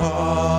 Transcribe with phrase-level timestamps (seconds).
[0.00, 0.49] heart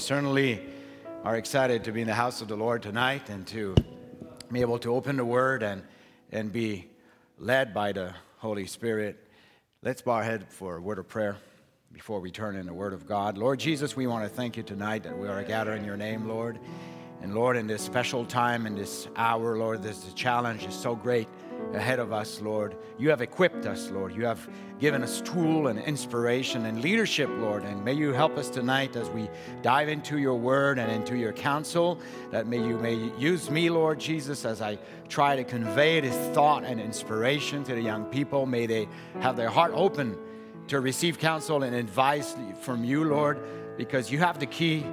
[0.00, 0.62] certainly
[1.24, 3.74] are excited to be in the house of the Lord tonight and to
[4.50, 5.82] be able to open the Word and,
[6.32, 6.88] and be
[7.38, 9.28] led by the Holy Spirit.
[9.82, 11.36] Let's bow our head for a word of prayer
[11.92, 13.36] before we turn in the Word of God.
[13.36, 16.58] Lord Jesus, we want to thank you tonight that we are gathering your name, Lord.
[17.20, 21.28] And Lord, in this special time, in this hour, Lord, this challenge is so great
[21.74, 22.76] ahead of us, Lord.
[22.98, 24.14] You have equipped us, Lord.
[24.14, 24.48] You have
[24.80, 27.64] given us tool and inspiration and leadership, Lord.
[27.64, 29.28] And may you help us tonight as we
[29.62, 32.00] dive into your word and into your counsel.
[32.30, 36.64] That may you may use me, Lord Jesus, as I try to convey this thought
[36.64, 38.46] and inspiration to the young people.
[38.46, 38.88] May they
[39.20, 40.18] have their heart open
[40.68, 43.40] to receive counsel and advice from you, Lord,
[43.76, 44.84] because you have the key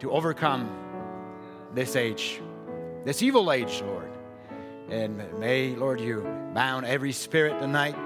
[0.00, 0.70] to overcome
[1.74, 2.40] this age,
[3.04, 4.13] this evil age, Lord.
[4.88, 6.20] And may, Lord, you
[6.54, 7.96] bound every spirit tonight,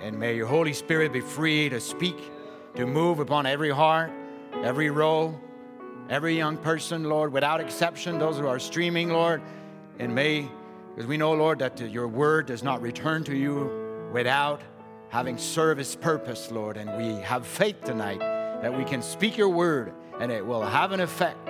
[0.00, 2.16] and may your Holy Spirit be free to speak,
[2.74, 4.10] to move upon every heart,
[4.62, 5.38] every row,
[6.08, 9.42] every young person, Lord, without exception, those who are streaming, Lord.
[9.98, 10.48] And may,
[10.94, 14.62] because we know, Lord, that your word does not return to you without
[15.08, 16.76] having service purpose, Lord.
[16.76, 20.92] And we have faith tonight that we can speak your word and it will have
[20.92, 21.48] an effect.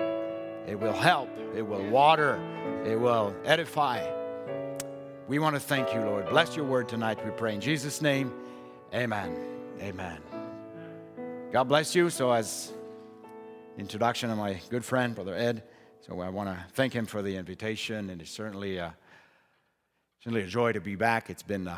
[0.67, 2.39] It will help, it will water,
[2.85, 4.16] it will edify.
[5.27, 6.29] We want to thank you, Lord.
[6.29, 7.53] Bless your word tonight, we pray.
[7.53, 8.31] In Jesus' name,
[8.93, 9.37] amen.
[9.81, 10.19] Amen.
[11.51, 12.09] God bless you.
[12.09, 12.71] So, as
[13.77, 15.63] introduction of my good friend, Brother Ed,
[15.99, 18.91] so I want to thank him for the invitation, and it's certainly, uh,
[20.23, 21.29] certainly a joy to be back.
[21.29, 21.77] It's been, uh,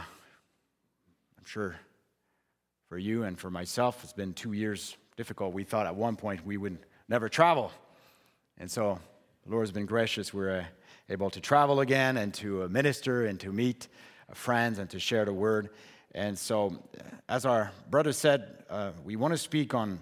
[1.36, 1.76] I'm sure,
[2.88, 5.56] for you and for myself, it's been two years difficult.
[5.56, 6.78] We thought at one point we would
[7.08, 7.72] never travel.
[8.60, 9.00] And so
[9.44, 10.36] the Lord has been gracious.
[10.36, 10.66] We're uh,
[11.10, 13.88] able to travel again and to uh, minister and to meet
[14.30, 15.70] uh, friends and to share the word.
[16.14, 20.00] And so, uh, as our brother said, uh, we want to speak on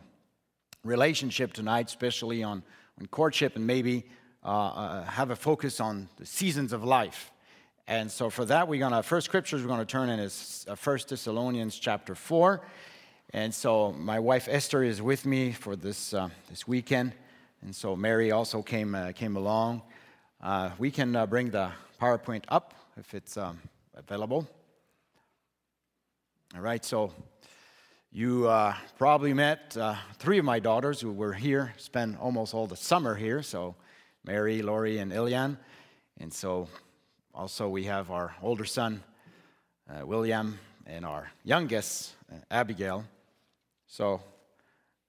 [0.83, 2.61] relationship tonight, especially on,
[2.99, 4.05] on courtship, and maybe
[4.43, 7.31] uh, uh, have a focus on the seasons of life.
[7.87, 10.65] And so, for that, we're going to, first scriptures we're going to turn in is
[10.83, 12.61] 1 Thessalonians chapter 4.
[13.33, 16.13] And so, my wife Esther is with me for this,
[16.49, 17.13] this weekend.
[17.61, 19.83] And so, Mary also came, came along.
[20.39, 23.59] Uh, we can uh, bring the PowerPoint up if it's um,
[23.95, 24.47] available.
[26.53, 27.11] All right, so
[28.11, 32.67] you uh, probably met uh, three of my daughters who were here, spent almost all
[32.67, 33.41] the summer here.
[33.41, 33.75] So,
[34.23, 35.57] Mary, Lori, and Ilian.
[36.19, 36.67] And so,
[37.33, 39.03] also, we have our older son,
[39.89, 43.05] uh, William, and our youngest, uh, Abigail.
[43.87, 44.21] So,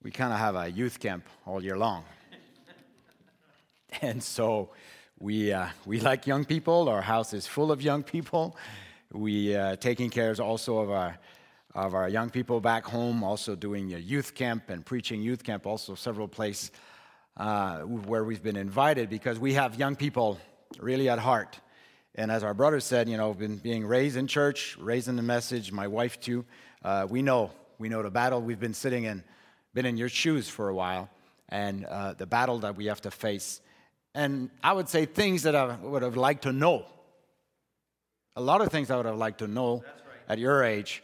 [0.03, 2.05] we kind of have a youth camp all year long.
[4.01, 4.71] and so,
[5.21, 6.89] we, uh, we like young people.
[6.89, 8.57] Our house is full of young people.
[9.13, 11.19] We uh, taking care also of our
[11.75, 15.67] of our young people back home, also doing a youth camp and preaching youth camp,
[15.67, 16.73] also several places
[17.37, 20.39] uh, where we've been invited because we have young people
[20.81, 21.61] really at heart.
[22.15, 25.23] And as our brother said, you know, been being raised in church, raised in the
[25.23, 26.45] message, my wife too.
[26.83, 28.41] Uh, we know, we know the battle.
[28.41, 29.23] We've been sitting in,
[29.73, 31.09] been in your shoes for a while,
[31.49, 33.61] and uh, the battle that we have to face.
[34.15, 36.87] And I would say things that I would have liked to know.
[38.37, 39.85] A lot of things I would have liked to know
[40.29, 41.03] at your age.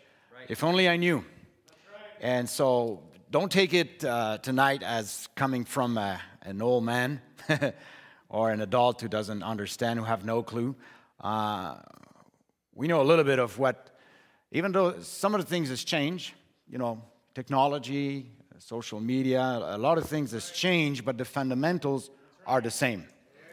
[0.49, 1.25] If only I knew.
[2.21, 7.21] And so don't take it uh, tonight as coming from a, an old man
[8.29, 10.75] or an adult who doesn't understand, who have no clue.
[11.21, 11.77] Uh,
[12.75, 13.97] we know a little bit of what,
[14.53, 16.35] even though some of the things has changed,
[16.69, 17.03] you know,
[17.35, 22.11] technology, social media, a lot of things has changed, but the fundamentals
[22.47, 23.07] are the same.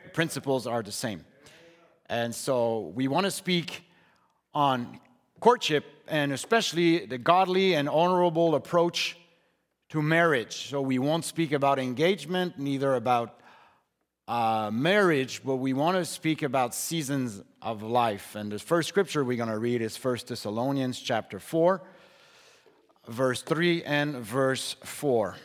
[0.03, 1.25] The principles are the same.
[2.07, 3.83] And so we want to speak
[4.53, 4.99] on
[5.39, 9.17] courtship and especially the godly and honorable approach
[9.89, 10.69] to marriage.
[10.69, 13.39] So we won't speak about engagement, neither about
[14.27, 18.35] uh, marriage, but we want to speak about seasons of life.
[18.35, 21.81] And the first scripture we're going to read is 1 Thessalonians chapter 4,
[23.07, 25.35] verse 3 and verse 4.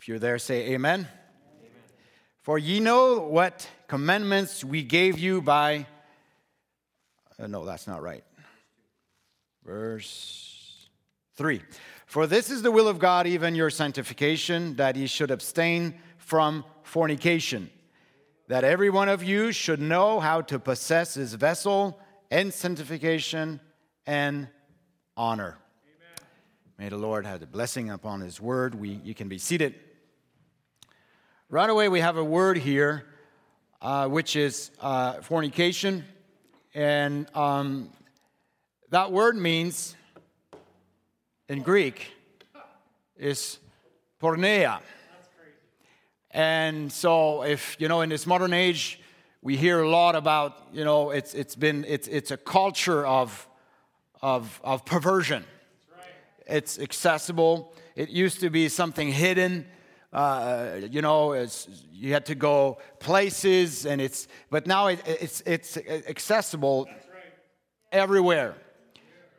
[0.00, 1.00] If you're there, say amen.
[1.00, 1.08] amen.
[2.40, 5.86] For ye know what commandments we gave you by.
[7.38, 8.24] Uh, no, that's not right.
[9.62, 10.88] Verse
[11.34, 11.60] 3.
[12.06, 16.64] For this is the will of God, even your sanctification, that ye should abstain from
[16.82, 17.68] fornication,
[18.48, 22.00] that every one of you should know how to possess his vessel
[22.30, 23.60] in sanctification
[24.06, 24.48] and
[25.14, 25.58] honor.
[25.84, 26.28] Amen.
[26.78, 28.74] May the Lord have the blessing upon his word.
[28.74, 29.74] We, you can be seated.
[31.52, 33.06] Right away, we have a word here,
[33.82, 36.04] uh, which is uh, fornication.
[36.74, 37.90] And um,
[38.90, 39.96] that word means
[41.48, 42.12] in Greek
[43.16, 43.58] is
[44.22, 44.78] porneia.
[46.30, 49.00] And so, if you know, in this modern age,
[49.42, 53.48] we hear a lot about, you know, it's, it's been, it's, it's a culture of,
[54.22, 55.44] of, of perversion.
[55.92, 56.06] Right.
[56.46, 57.74] It's accessible.
[57.96, 59.66] It used to be something hidden.
[60.12, 61.46] Uh, you know,
[61.92, 66.96] you had to go places, and it's, but now it, it's, it's accessible right.
[67.92, 68.54] everywhere.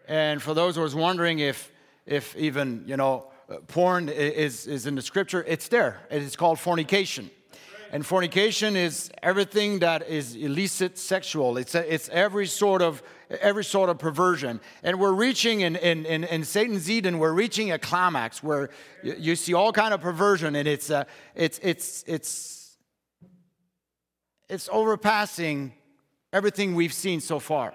[0.07, 1.71] And for those who was wondering if
[2.05, 3.31] if even, you know,
[3.67, 6.01] porn is, is in the scripture, it's there.
[6.09, 7.29] It is called fornication.
[7.93, 11.57] And fornication is everything that is illicit sexual.
[11.57, 13.03] It's, a, it's every sort of
[13.39, 14.59] every sort of perversion.
[14.83, 18.69] And we're reaching in, in, in, in Satan's Eden, we're reaching a climax where
[19.03, 21.05] you, you see all kind of perversion and it's, uh,
[21.35, 22.77] it's, it's, it's,
[24.49, 25.71] it's overpassing
[26.33, 27.73] everything we've seen so far.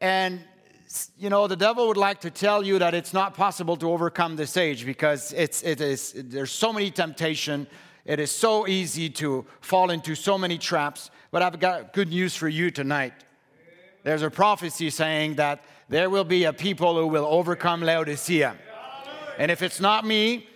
[0.00, 0.40] And
[1.18, 4.36] you know, the devil would like to tell you that it's not possible to overcome
[4.36, 7.66] this age because it's, it is, there's so many temptation.
[8.04, 11.10] It is so easy to fall into so many traps.
[11.30, 13.12] But I've got good news for you tonight.
[14.02, 18.56] There's a prophecy saying that there will be a people who will overcome Laodicea.
[19.38, 20.46] And if it's not me,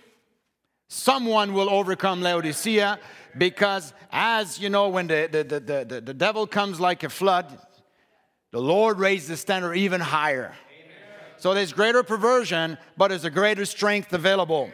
[0.89, 2.99] someone will overcome Laodicea
[3.37, 7.59] because, as you know, when the, the, the, the, the devil comes like a flood,
[8.53, 10.55] the Lord raised the standard even higher.
[11.39, 14.71] So there's greater perversion, but there's a greater strength available.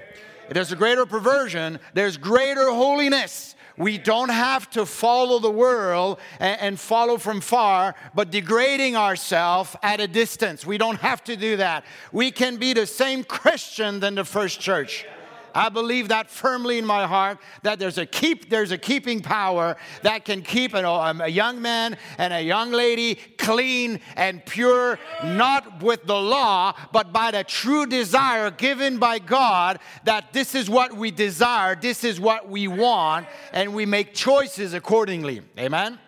[0.51, 3.55] There's a greater perversion, there's greater holiness.
[3.77, 9.75] We don't have to follow the world and, and follow from far, but degrading ourselves
[9.83, 10.65] at a distance.
[10.65, 11.85] We don't have to do that.
[12.13, 15.07] We can be the same Christian than the first church.
[15.55, 19.77] I believe that firmly in my heart that there's a keep there's a keeping power
[20.03, 24.99] that can keep an, um, a young man and a young lady clean and pure,
[25.23, 30.69] not with the law, but by the true desire given by God that this is
[30.69, 35.43] what we desire, this is what we want, and we make choices accordingly.
[35.59, 36.01] Amen.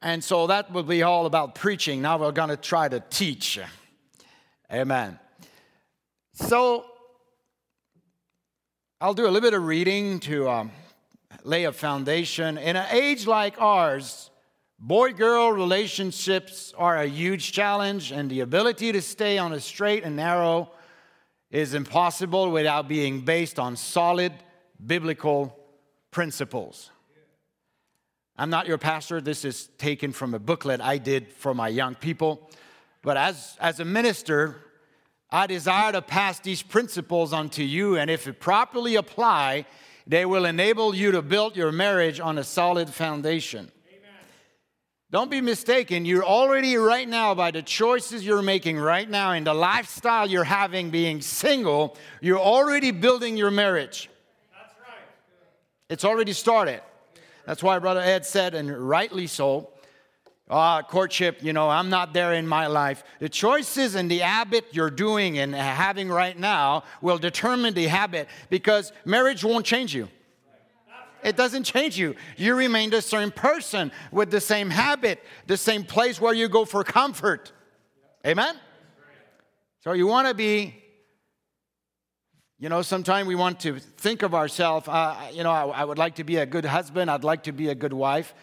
[0.00, 2.02] And so that will be all about preaching.
[2.02, 3.58] Now we're going to try to teach.
[4.70, 5.18] Amen.
[6.34, 6.84] So
[9.04, 10.70] I'll do a little bit of reading to um,
[11.42, 12.56] lay a foundation.
[12.56, 14.30] In an age like ours,
[14.78, 20.04] boy girl relationships are a huge challenge, and the ability to stay on a straight
[20.04, 20.70] and narrow
[21.50, 24.32] is impossible without being based on solid
[24.86, 25.54] biblical
[26.10, 26.90] principles.
[28.38, 29.20] I'm not your pastor.
[29.20, 32.50] This is taken from a booklet I did for my young people.
[33.02, 34.64] But as, as a minister,
[35.34, 39.66] I desire to pass these principles unto you, and if it properly apply,
[40.06, 43.72] they will enable you to build your marriage on a solid foundation.
[43.88, 44.12] Amen.
[45.10, 49.44] Don't be mistaken, you're already right now, by the choices you're making right now and
[49.44, 54.08] the lifestyle you're having being single, you're already building your marriage.
[54.52, 54.98] That's right.
[55.90, 56.80] It's already started.
[57.44, 59.70] That's why Brother Ed said, and rightly so,
[60.48, 63.02] uh, courtship, you know, I'm not there in my life.
[63.18, 68.28] The choices and the habit you're doing and having right now will determine the habit
[68.50, 70.08] because marriage won't change you.
[71.22, 72.16] It doesn't change you.
[72.36, 76.66] You remain the same person with the same habit, the same place where you go
[76.66, 77.50] for comfort.
[78.26, 78.56] Amen?
[79.80, 80.74] So you want to be,
[82.58, 85.98] you know, sometimes we want to think of ourselves, uh, you know, I, I would
[85.98, 88.34] like to be a good husband, I'd like to be a good wife.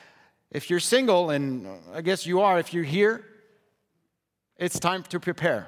[0.51, 3.23] If you're single, and I guess you are if you're here,
[4.57, 5.67] it's time to prepare.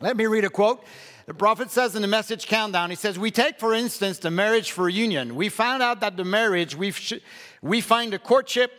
[0.00, 0.84] Let me read a quote.
[1.26, 4.70] The prophet says in the message countdown, he says, We take, for instance, the marriage
[4.70, 5.34] for union.
[5.34, 6.92] We found out that the marriage, we
[7.62, 8.70] we find the courtship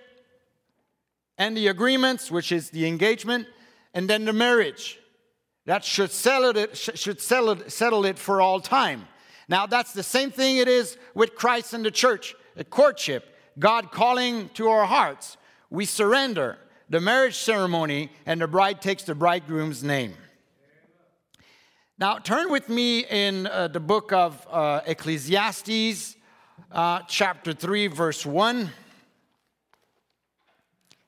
[1.37, 3.47] and the agreements, which is the engagement,
[3.93, 4.99] and then the marriage.
[5.65, 9.07] That should settle it, should settle it, settle it for all time.
[9.49, 13.91] Now, that's the same thing it is with Christ and the church a courtship, God
[13.91, 15.37] calling to our hearts.
[15.69, 16.57] We surrender
[16.89, 20.13] the marriage ceremony, and the bride takes the bridegroom's name.
[21.97, 26.17] Now, turn with me in uh, the book of uh, Ecclesiastes,
[26.71, 28.69] uh, chapter 3, verse 1.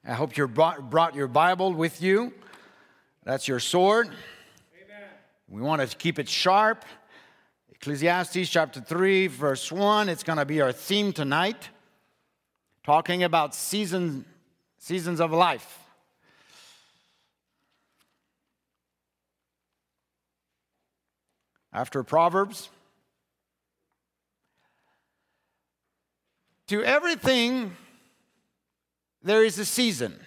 [0.06, 2.34] I hope you brought, brought your Bible with you.
[3.26, 4.08] That's your sword.
[4.08, 5.10] Amen.
[5.50, 6.86] We want to keep it sharp.
[7.74, 10.08] Ecclesiastes chapter 3, verse 1.
[10.08, 11.68] It's going to be our theme tonight,
[12.88, 14.24] talking about season,
[14.78, 15.80] seasons of life.
[21.74, 22.70] After Proverbs,
[26.68, 27.76] to everything
[29.22, 30.18] there is a season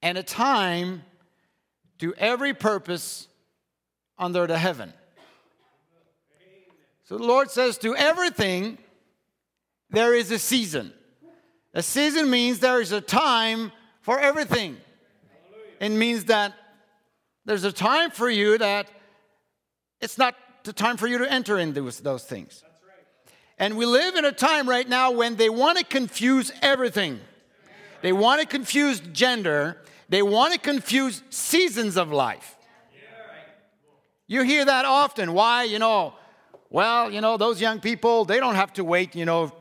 [0.00, 1.02] and a time
[1.98, 3.26] to every purpose
[4.16, 4.92] under the heaven.
[7.02, 8.78] So the Lord says, to everything,
[9.94, 10.92] there is a season.
[11.72, 14.76] A season means there is a time for everything.
[15.80, 16.54] It means that
[17.44, 18.88] there's a time for you that
[20.00, 20.34] it's not
[20.64, 22.62] the time for you to enter into those, those things.
[23.58, 27.20] And we live in a time right now when they want to confuse everything.
[28.02, 29.78] They want to confuse gender.
[30.08, 32.56] They want to confuse seasons of life.
[34.26, 35.32] You hear that often.
[35.34, 35.64] Why?
[35.64, 36.14] You know,
[36.70, 39.52] well, you know, those young people, they don't have to wait, you know,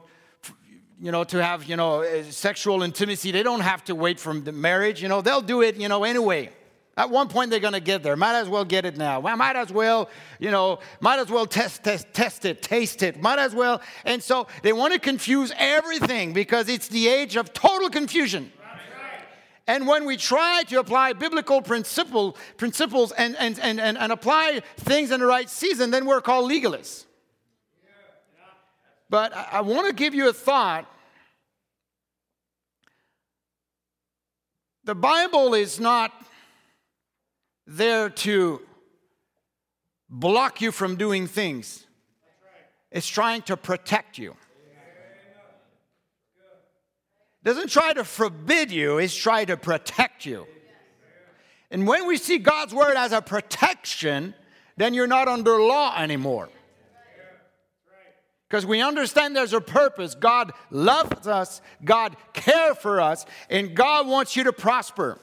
[1.04, 3.32] you know, to have, you know, uh, sexual intimacy.
[3.32, 5.02] They don't have to wait for the marriage.
[5.02, 6.50] You know, they'll do it, you know, anyway.
[6.96, 8.16] At one point, they're going to get there.
[8.16, 9.20] Might as well get it now.
[9.20, 13.22] Well, might as well, you know, might as well test, test, test it, taste it.
[13.22, 13.82] Might as well.
[14.06, 18.54] And so they want to confuse everything because it's the age of total confusion.
[19.68, 24.62] And when we try to apply biblical principle, principles and, and, and, and, and apply
[24.78, 27.08] things in the right season, then we're called legalists.
[29.10, 30.88] But I, I want to give you a thought.
[34.84, 36.12] The Bible is not
[37.66, 38.62] there to
[40.10, 41.86] block you from doing things,
[42.92, 44.36] it's trying to protect you
[47.44, 50.48] doesn't try to forbid you, it's trying to protect you.
[51.70, 54.34] And when we see God's word as a protection,
[54.78, 56.50] then you're not under law anymore.
[58.54, 60.14] Because we understand there's a purpose.
[60.14, 65.18] God loves us, God cares for us, and God wants you to prosper.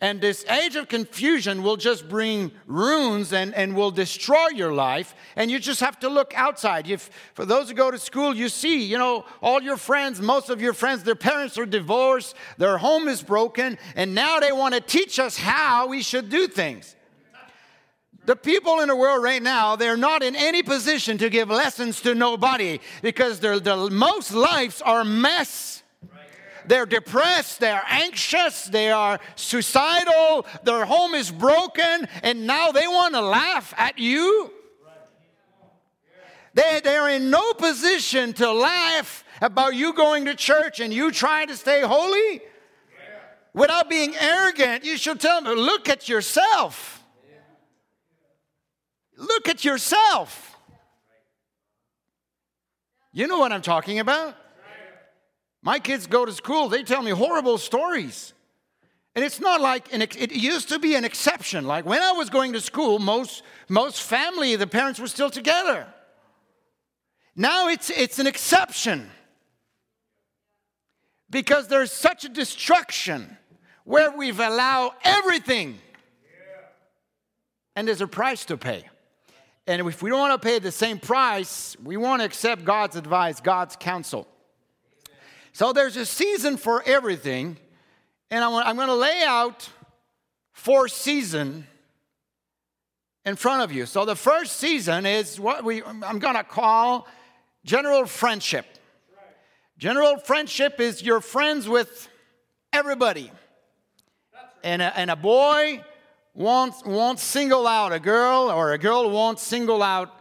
[0.00, 5.16] And this age of confusion will just bring ruins and, and will destroy your life.
[5.34, 6.88] And you just have to look outside.
[6.88, 10.48] If, for those who go to school, you see, you know, all your friends, most
[10.48, 14.72] of your friends, their parents are divorced, their home is broken, and now they want
[14.74, 16.95] to teach us how we should do things.
[18.26, 22.00] The people in the world right now, they're not in any position to give lessons
[22.02, 25.82] to nobody because their, their most lives are mess
[26.66, 33.14] they're depressed, they're anxious, they are suicidal, their home is broken, and now they want
[33.14, 34.50] to laugh at you.
[36.54, 41.48] They, they're in no position to laugh about you going to church and you trying
[41.48, 42.40] to stay holy.
[43.52, 46.95] Without being arrogant, you should tell them, look at yourself.
[49.16, 50.56] Look at yourself.
[53.12, 54.36] You know what I'm talking about?
[55.62, 58.34] My kids go to school, they tell me horrible stories.
[59.14, 61.66] And it's not like an, it used to be an exception.
[61.66, 65.86] Like when I was going to school, most, most family, the parents were still together.
[67.34, 69.10] Now it's, it's an exception
[71.30, 73.36] because there's such a destruction
[73.84, 75.78] where we've allowed everything
[77.74, 78.84] and there's a price to pay.
[79.66, 82.96] And if we don't want to pay the same price, we want to accept God's
[82.96, 84.28] advice, God's counsel.
[85.52, 87.56] So there's a season for everything,
[88.30, 89.68] and I'm going to lay out
[90.52, 91.64] four seasons
[93.24, 93.86] in front of you.
[93.86, 97.08] So the first season is what we I'm going to call
[97.64, 98.66] general friendship.
[99.78, 102.08] General friendship is you're friends with
[102.72, 103.30] everybody.
[104.62, 105.84] And a, and a boy
[106.36, 110.20] won't, won't single out a girl, or a girl won't single out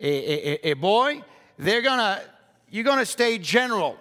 [0.00, 1.22] a, a, a boy.
[1.58, 2.22] They're gonna,
[2.70, 3.98] you're gonna stay general.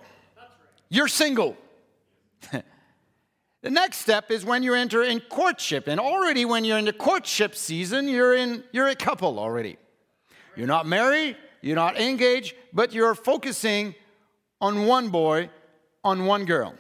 [0.89, 1.57] You're single.
[3.65, 5.87] The next step is when you enter in courtship.
[5.87, 9.77] And already when you're in the courtship season, you're in you're a couple already.
[10.55, 13.95] You're not married, you're not engaged, but you're focusing
[14.61, 15.49] on one boy,
[16.03, 16.75] on one girl.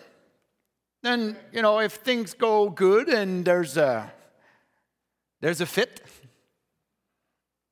[1.01, 4.13] Then, you know, if things go good and there's a
[5.45, 6.01] there's a fit,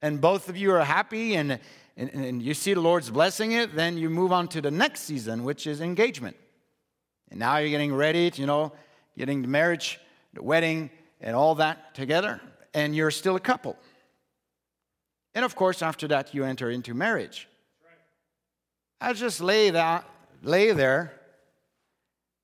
[0.03, 1.59] and both of you are happy and,
[1.97, 5.01] and, and you see the Lord's blessing it, then you move on to the next
[5.01, 6.37] season, which is engagement.
[7.31, 8.73] And now you're getting ready, to, you know,
[9.17, 9.99] getting the marriage,
[10.35, 12.39] the wedding, and all that together,
[12.75, 13.75] and you're still a couple.
[15.33, 17.47] And of course, after that, you enter into marriage.
[19.01, 20.07] I just lay that,
[20.43, 21.11] lay there,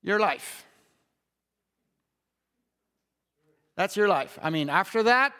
[0.01, 0.65] your life.
[3.79, 4.37] That's your life.
[4.43, 5.31] I mean, after that,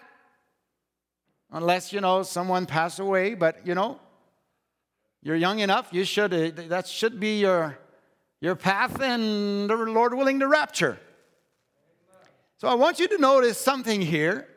[1.51, 3.99] unless you know someone passed away, but you know,
[5.21, 5.89] you're young enough.
[5.91, 7.77] You should uh, that should be your
[8.39, 10.97] your path, and the Lord willing, the rapture.
[12.59, 14.47] So I want you to notice something here.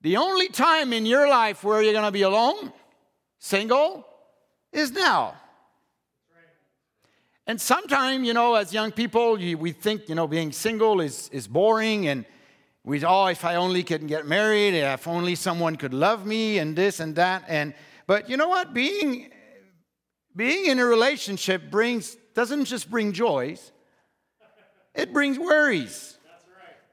[0.00, 2.72] The only time in your life where you're going to be alone,
[3.38, 4.04] single,
[4.72, 5.36] is now.
[7.46, 11.28] And sometimes, you know, as young people, you, we think, you know, being single is,
[11.28, 12.24] is boring and
[12.84, 16.76] we, oh, if I only could get married, if only someone could love me and
[16.76, 17.44] this and that.
[17.48, 17.74] And,
[18.06, 18.74] but you know what?
[18.74, 19.30] Being,
[20.36, 23.72] being in a relationship brings, doesn't just bring joys,
[24.94, 26.18] it brings worries.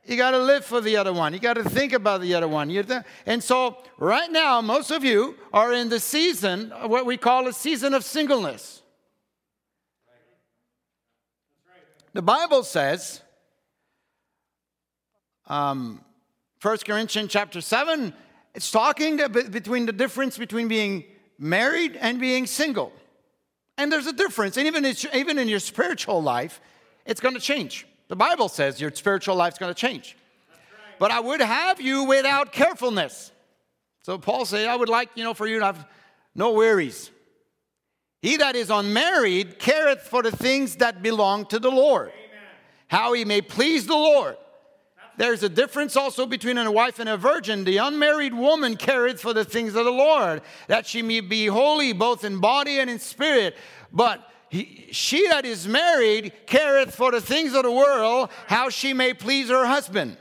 [0.05, 1.31] You got to live for the other one.
[1.31, 2.69] You got to think about the other one.
[2.69, 7.47] Th- and so, right now, most of you are in the season, what we call
[7.47, 8.81] a season of singleness.
[12.13, 13.21] The Bible says,
[15.47, 16.01] um,
[16.61, 18.13] 1 Corinthians chapter 7,
[18.53, 21.05] it's talking between the difference between being
[21.39, 22.91] married and being single.
[23.77, 24.57] And there's a difference.
[24.57, 26.61] And even, even in your spiritual life,
[27.05, 27.87] it's going to change.
[28.09, 30.17] The Bible says your spiritual life's going to change.
[30.49, 30.99] Right.
[30.99, 33.31] But I would have you without carefulness.
[34.03, 35.87] So Paul said, I would like, you know, for you to have
[36.35, 37.09] no worries.
[38.21, 42.39] He that is unmarried careth for the things that belong to the Lord, Amen.
[42.87, 44.37] how he may please the Lord.
[45.17, 47.63] There's a difference also between a wife and a virgin.
[47.63, 51.93] The unmarried woman careth for the things of the Lord, that she may be holy
[51.93, 53.55] both in body and in spirit.
[53.91, 58.93] But he, she that is married careth for the things of the world, how she
[58.93, 60.17] may please her husband.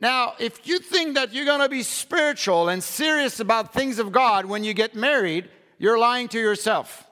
[0.00, 4.12] Now, if you think that you're going to be spiritual and serious about things of
[4.12, 7.06] God when you get married, you're lying to yourself.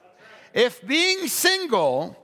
[0.53, 2.17] If being single,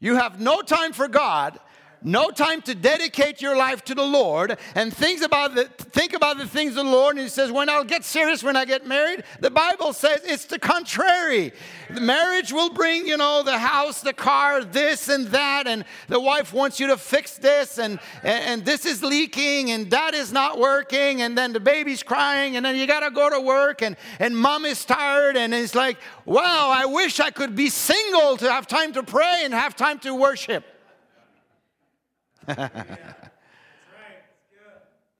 [0.00, 1.58] you have no time for God,
[2.04, 6.38] no time to dedicate your life to the Lord and think about the, think about
[6.38, 7.16] the things of the Lord.
[7.16, 10.46] And he says, when I'll get serious when I get married, the Bible says it's
[10.46, 11.52] the contrary.
[11.90, 16.20] The marriage will bring, you know, the house, the car, this and that, and the
[16.20, 20.32] wife wants you to fix this, and, and, and this is leaking, and that is
[20.32, 23.96] not working, and then the baby's crying, and then you gotta go to work, and,
[24.18, 28.50] and mom is tired, and it's like, wow, I wish I could be single to
[28.50, 30.64] have time to pray and have time to worship.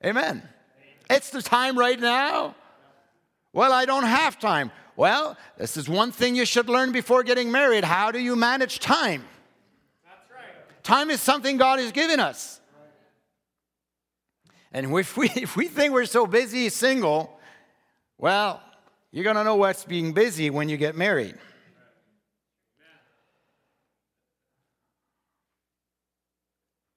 [0.04, 0.42] Amen.
[1.08, 2.54] It's the time right now.
[3.52, 4.70] Well, I don't have time.
[4.96, 7.84] Well, this is one thing you should learn before getting married.
[7.84, 9.24] How do you manage time?
[10.04, 10.82] Right.
[10.82, 12.60] Time is something God has given us.
[14.72, 17.38] And if we, if we think we're so busy single,
[18.18, 18.62] well,
[19.10, 21.34] you're going to know what's being busy when you get married.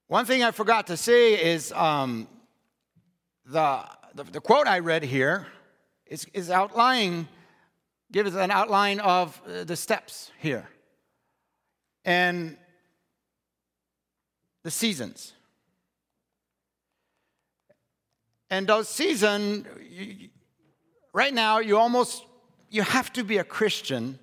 [0.07, 2.27] One thing I forgot to say is um,
[3.45, 5.47] the, the, the, quote I read here
[6.05, 7.27] is, is outlining,
[8.11, 10.69] gives an outline of uh, the steps here
[12.03, 12.55] and
[14.63, 15.33] the seasons.
[18.51, 19.65] And those seasons,
[21.13, 22.23] right now, you almost
[22.69, 24.19] you have to be a Christian.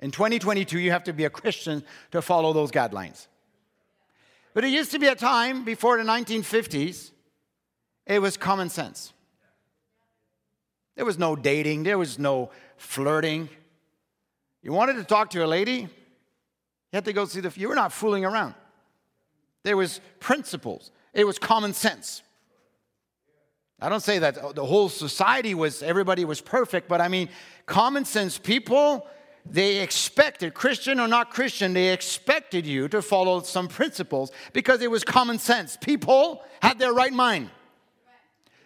[0.00, 3.26] In 2022, you have to be a Christian to follow those guidelines.
[4.54, 7.10] But it used to be a time before the 1950s,
[8.06, 9.12] it was common sense.
[10.94, 13.48] There was no dating, there was no flirting.
[14.62, 15.88] You wanted to talk to a lady, you
[16.92, 18.54] had to go see the, you were not fooling around.
[19.64, 22.22] There was principles, it was common sense.
[23.80, 27.28] I don't say that the whole society was, everybody was perfect, but I mean,
[27.66, 29.06] common sense people
[29.46, 34.90] they expected, Christian or not Christian, they expected you to follow some principles because it
[34.90, 35.76] was common sense.
[35.76, 37.50] People had their right mind.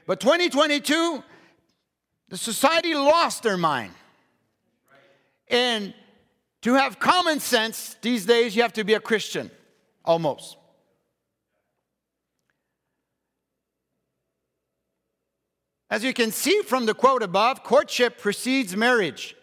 [0.06, 1.22] But 2022,
[2.28, 3.92] the society lost their mind.
[5.48, 5.94] And
[6.62, 9.50] to have common sense these days, you have to be a Christian,
[10.04, 10.56] almost.
[15.90, 19.34] As you can see from the quote above, courtship precedes marriage.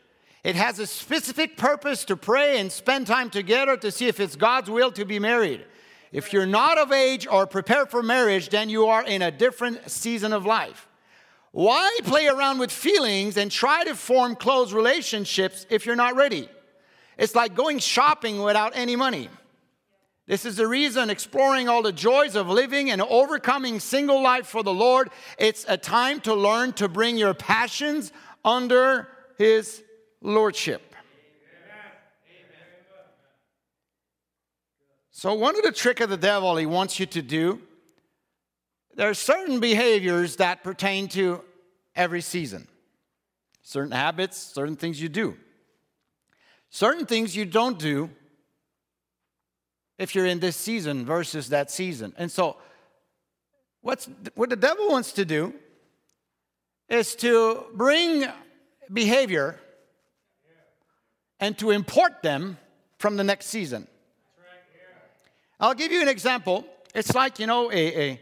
[0.45, 4.35] It has a specific purpose to pray and spend time together to see if it's
[4.35, 5.65] God's will to be married.
[6.11, 9.89] If you're not of age or prepared for marriage, then you are in a different
[9.89, 10.87] season of life.
[11.51, 16.47] Why play around with feelings and try to form close relationships if you're not ready?
[17.17, 19.29] It's like going shopping without any money.
[20.27, 24.61] This is the reason exploring all the joys of living and overcoming single life for
[24.61, 25.09] the Lord.
[25.39, 28.11] It's a time to learn to bring your passions
[28.43, 29.07] under
[29.39, 29.81] His
[30.25, 30.95] Lordship.
[35.11, 37.61] So, one of the trick of the devil he wants you to do,
[38.95, 41.41] there are certain behaviors that pertain to
[41.95, 42.67] every season,
[43.61, 45.37] certain habits, certain things you do,
[46.69, 48.09] certain things you don't do
[49.97, 52.13] if you're in this season versus that season.
[52.17, 52.57] And so,
[53.81, 55.53] what's, what the devil wants to do
[56.89, 58.25] is to bring
[58.91, 59.59] behavior
[61.39, 62.57] and to import them
[62.97, 63.87] from the next season.
[65.59, 66.65] I'll give you an example.
[66.93, 68.21] It's like, you know, a, a,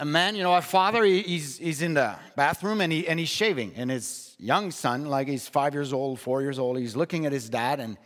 [0.00, 3.18] a man, you know, a father, he, he's, he's in the bathroom and, he, and
[3.18, 3.72] he's shaving.
[3.76, 7.32] And his young son, like he's five years old, four years old, he's looking at
[7.32, 7.96] his dad and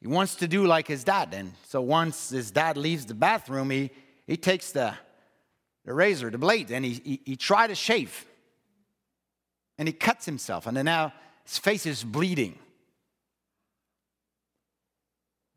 [0.00, 1.34] he wants to do like his dad.
[1.34, 3.90] And so once his dad leaves the bathroom, he,
[4.26, 4.94] he takes the,
[5.84, 8.26] the razor, the blade, and he, he, he tries to shave.
[9.78, 10.66] And he cuts himself.
[10.66, 11.12] And then now
[11.44, 12.58] his face is bleeding.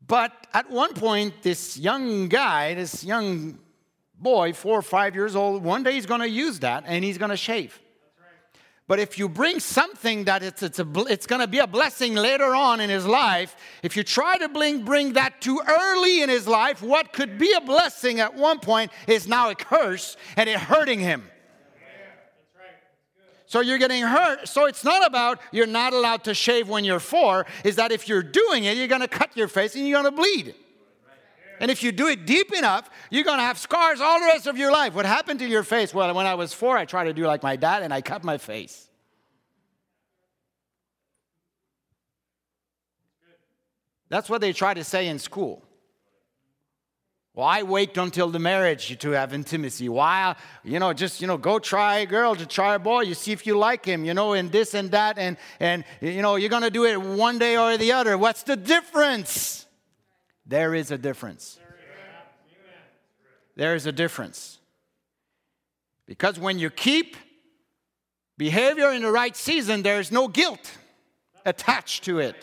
[0.06, 3.58] But at one point, this young guy, this young
[4.18, 7.18] boy, four or five years old, one day he's going to use that and he's
[7.18, 7.80] going to shave.
[8.88, 12.14] But if you bring something that it's, it's, a, it's going to be a blessing
[12.14, 16.28] later on in his life, if you try to bring, bring that too early in
[16.28, 20.48] his life, what could be a blessing at one point is now a curse and
[20.48, 21.28] it hurting him.
[23.46, 24.48] So you're getting hurt.
[24.48, 28.08] So it's not about you're not allowed to shave when you're four, is that if
[28.08, 30.54] you're doing it, you're going to cut your face and you're going to bleed.
[31.60, 34.46] And if you do it deep enough, you're going to have scars all the rest
[34.46, 34.94] of your life.
[34.94, 35.94] What happened to your face?
[35.94, 38.24] Well, when I was four, I tried to do like my dad and I cut
[38.24, 38.88] my face.
[44.08, 45.65] That's what they try to say in school.
[47.36, 49.90] Why wait until the marriage to have intimacy?
[49.90, 53.02] Why, you know, just, you know, go try a girl to try a boy.
[53.02, 55.18] You see if you like him, you know, and this and that.
[55.18, 58.16] And, and you know, you're going to do it one day or the other.
[58.16, 59.66] What's the difference?
[60.46, 61.58] There is a difference.
[63.54, 64.58] There is a difference.
[66.06, 67.18] Because when you keep
[68.38, 70.70] behavior in the right season, there is no guilt
[71.44, 72.34] attached to it.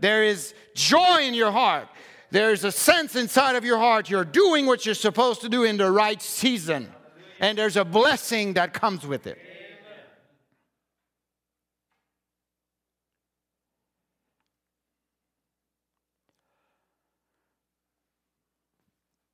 [0.00, 1.88] There is joy in your heart.
[2.30, 5.76] There's a sense inside of your heart you're doing what you're supposed to do in
[5.78, 6.92] the right season.
[7.40, 9.38] And there's a blessing that comes with it.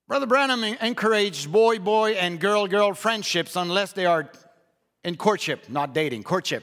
[0.07, 4.31] Brother Branham encouraged boy boy and girl girl friendships unless they are
[5.03, 6.63] in courtship, not dating, courtship.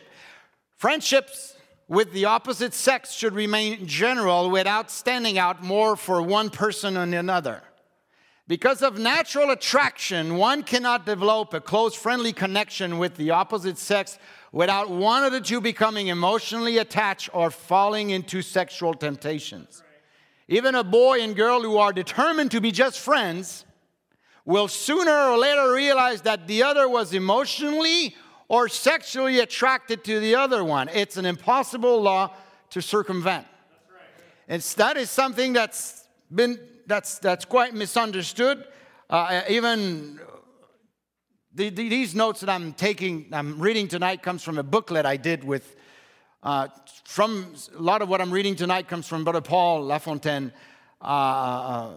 [0.77, 1.57] Friendships
[1.91, 7.13] with the opposite sex should remain general without standing out more for one person than
[7.13, 7.61] another.
[8.47, 14.17] Because of natural attraction, one cannot develop a close, friendly connection with the opposite sex
[14.53, 19.83] without one of the two becoming emotionally attached or falling into sexual temptations.
[20.47, 23.65] Even a boy and girl who are determined to be just friends
[24.45, 28.15] will sooner or later realize that the other was emotionally
[28.51, 30.89] or sexually attracted to the other one.
[30.89, 32.31] It's an impossible law
[32.71, 33.47] to circumvent.
[33.69, 34.03] That's right.
[34.49, 36.03] And that is something that's
[36.35, 38.65] been that's that's quite misunderstood.
[39.09, 40.19] Uh, even
[41.53, 45.15] the, the, these notes that I'm taking, I'm reading tonight, comes from a booklet I
[45.15, 45.77] did with
[46.43, 46.67] uh,
[47.05, 50.51] from a lot of what I'm reading tonight comes from Brother Paul Lafontaine,
[51.01, 51.89] uh, uh,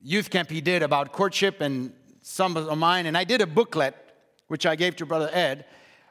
[0.00, 3.06] youth camp he did about courtship and some of mine.
[3.06, 3.96] And I did a booklet,
[4.46, 5.64] which I gave to Brother Ed.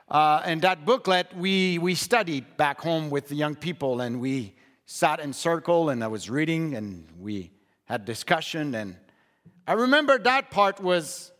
[0.09, 4.55] Uh, and that booklet we, we studied back home with the young people, and we
[4.85, 7.51] sat in circle, and I was reading, and we
[7.85, 8.73] had discussion.
[8.75, 8.95] And
[9.67, 11.31] I remember that part was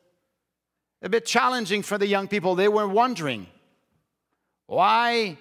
[1.02, 2.56] a bit challenging for the young people.
[2.56, 3.48] They were wondering
[4.66, 5.38] why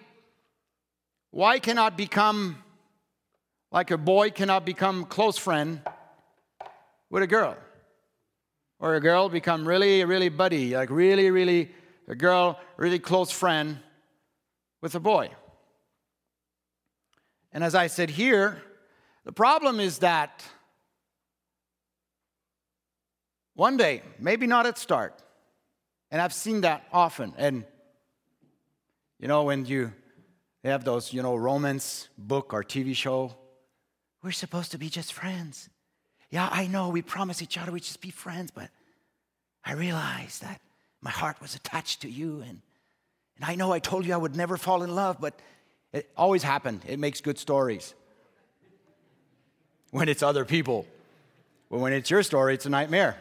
[1.31, 2.63] why cannot become
[3.73, 5.81] like a boy cannot become close friend
[7.11, 7.57] with a girl?
[8.79, 11.73] Or a girl become really, really buddy, like really, really,
[12.09, 13.79] a girl, really close friend
[14.81, 15.31] with a boy.
[17.53, 18.63] And as I said here,
[19.25, 20.45] the problem is that
[23.55, 25.23] one day, maybe not at start,
[26.11, 27.35] And I've seen that often.
[27.37, 27.65] And,
[29.19, 29.93] you know, when you
[30.63, 33.35] have those, you know, romance book or TV show,
[34.23, 35.69] we're supposed to be just friends.
[36.31, 38.71] Yeah, I know we promise each other we just be friends, but
[39.65, 40.61] I realize that
[41.01, 42.43] my heart was attached to you.
[42.43, 42.61] And,
[43.37, 45.39] and I know I told you I would never fall in love, but
[45.93, 46.83] it always happened.
[46.87, 47.95] It makes good stories
[49.91, 50.87] when it's other people.
[51.71, 53.17] But when it's your story, it's a nightmare.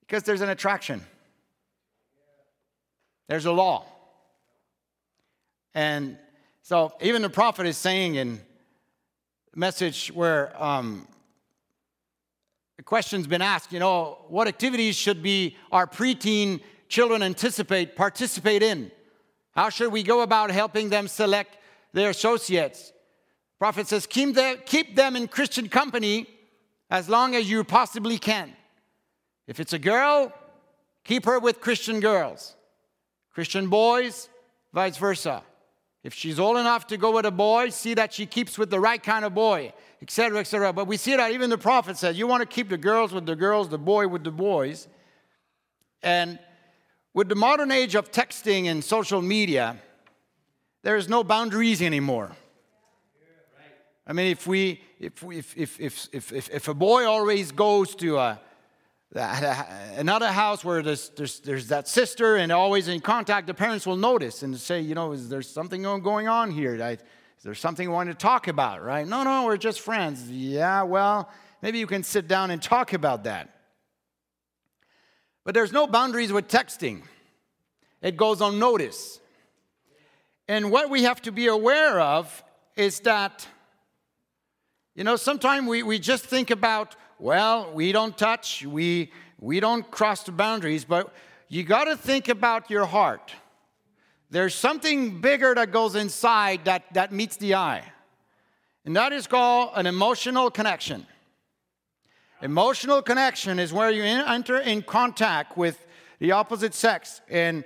[0.00, 1.02] Because there's an attraction,
[3.28, 3.86] there's a law.
[5.72, 6.18] And
[6.62, 8.40] so even the prophet is saying in
[9.54, 11.06] message where um,
[12.80, 18.62] the question's been asked, you know, what activities should be our preteen children anticipate, participate
[18.62, 18.90] in?
[19.52, 21.58] How should we go about helping them select
[21.92, 22.94] their associates?
[23.58, 26.26] Prophet says, keep them, keep them in Christian company
[26.88, 28.56] as long as you possibly can.
[29.46, 30.32] If it's a girl,
[31.04, 32.56] keep her with Christian girls.
[33.34, 34.30] Christian boys,
[34.72, 35.42] vice versa.
[36.02, 38.80] If she's old enough to go with a boy, see that she keeps with the
[38.80, 40.72] right kind of boy, etc., etc.
[40.72, 43.26] But we see that even the prophet says you want to keep the girls with
[43.26, 44.88] the girls, the boy with the boys.
[46.02, 46.38] And
[47.12, 49.76] with the modern age of texting and social media,
[50.82, 52.32] there is no boundaries anymore.
[54.06, 57.94] I mean, if we, if, we, if, if, if, if, if a boy always goes
[57.96, 58.40] to a,
[59.12, 63.96] another house where there's, there's, there's that sister and always in contact, the parents will
[63.96, 66.74] notice and say, you know, is there something going on here?
[66.74, 66.98] Is
[67.42, 69.06] there something we want to talk about, right?
[69.06, 70.30] No, no, we're just friends.
[70.30, 71.28] Yeah, well,
[71.60, 73.48] maybe you can sit down and talk about that.
[75.44, 77.02] But there's no boundaries with texting,
[78.02, 79.20] it goes unnoticed.
[80.46, 82.44] And what we have to be aware of
[82.76, 83.46] is that,
[84.94, 89.88] you know, sometimes we, we just think about well, we don't touch, we, we don't
[89.90, 91.12] cross the boundaries, but
[91.48, 93.32] you got to think about your heart.
[94.30, 97.84] There's something bigger that goes inside that, that meets the eye,
[98.84, 101.06] and that is called an emotional connection.
[102.40, 105.86] Emotional connection is where you enter in contact with
[106.20, 107.64] the opposite sex, and,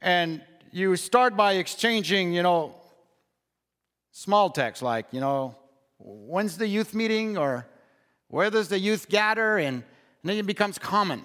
[0.00, 0.42] and
[0.72, 2.74] you start by exchanging, you know,
[4.10, 5.54] small text like, you know,
[5.98, 7.66] when's the youth meeting or
[8.28, 9.58] where does the youth gather?
[9.58, 9.82] And,
[10.26, 11.24] then it becomes common.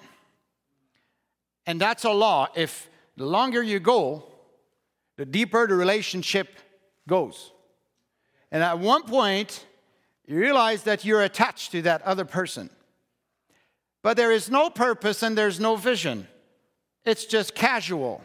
[1.66, 2.48] And that's a law.
[2.54, 4.24] If the longer you go,
[5.16, 6.48] the deeper the relationship
[7.08, 7.52] goes.
[8.50, 9.66] And at one point,
[10.26, 12.70] you realize that you're attached to that other person.
[14.02, 16.28] But there is no purpose and there's no vision.
[17.04, 18.22] It's just casual.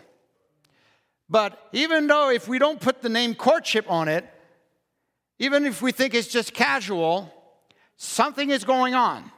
[1.30, 4.26] But even though if we don't put the name courtship on it,
[5.40, 7.32] even if we think it's just casual,
[7.98, 9.32] Something is going on.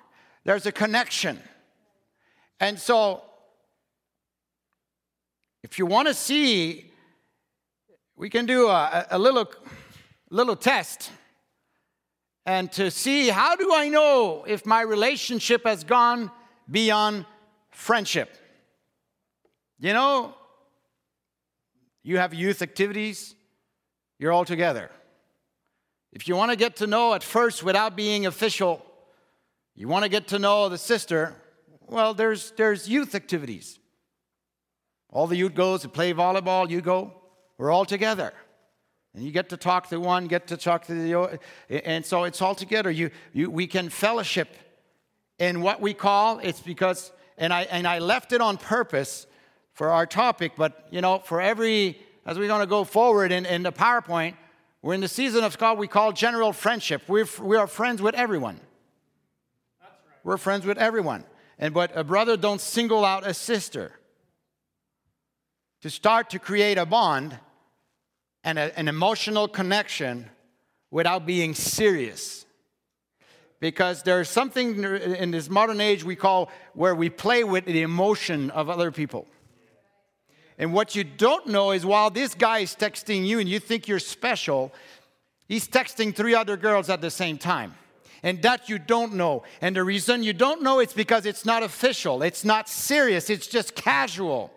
[0.43, 1.39] There's a connection.
[2.60, 3.24] And so,
[5.63, 6.91] if you want to see,
[8.15, 9.50] we can do a, a little,
[10.30, 11.12] little test
[12.45, 16.32] and to see how do I know if my relationship has gone
[16.69, 17.26] beyond
[17.69, 18.36] friendship.
[19.80, 20.34] You know,
[22.04, 23.36] you have youth activities,
[24.17, 24.89] you're all together.
[26.12, 28.84] If you want to get to know at first without being official,
[29.76, 31.36] you want to get to know the sister,
[31.88, 33.80] well, there's, there's youth activities.
[35.12, 37.13] All the youth goes to play volleyball, you go,
[37.58, 38.34] we're all together.
[39.13, 42.26] And you get to talk to one, get to talk to the other, and so
[42.26, 42.91] it's all together.
[42.91, 44.50] You, you, we can fellowship
[45.39, 49.26] in what we call, it's because, and I, and I left it on purpose
[49.74, 53.45] for our topic, but you know, for every, as we're going to go forward in,
[53.45, 54.36] in the PowerPoint,
[54.82, 57.02] we're in the season of God we call general friendship.
[57.08, 58.60] We're, we are friends with everyone.
[59.82, 59.92] Right.
[60.24, 61.26] We're friends with everyone.
[61.58, 63.92] And but a brother don't single out a sister.
[65.82, 67.38] To start to create a bond
[68.44, 70.30] and a, an emotional connection
[70.92, 72.46] without being serious.
[73.60, 78.50] Because there's something in this modern age we call where we play with the emotion
[78.52, 79.28] of other people.
[80.60, 83.88] And what you don't know is while this guy is texting you and you think
[83.88, 84.74] you're special,
[85.48, 87.76] he's texting three other girls at the same time.
[88.22, 89.43] And that you don't know.
[89.62, 93.48] And the reason you don't know is because it's not official, it's not serious, it's
[93.48, 94.52] just casual.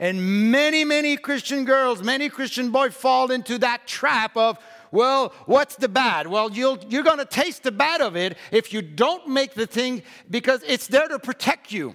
[0.00, 4.58] And many, many Christian girls, many Christian boys fall into that trap of,
[4.90, 6.26] well, what's the bad?
[6.26, 9.68] Well, you'll, you're going to taste the bad of it if you don't make the
[9.68, 11.94] thing because it's there to protect you.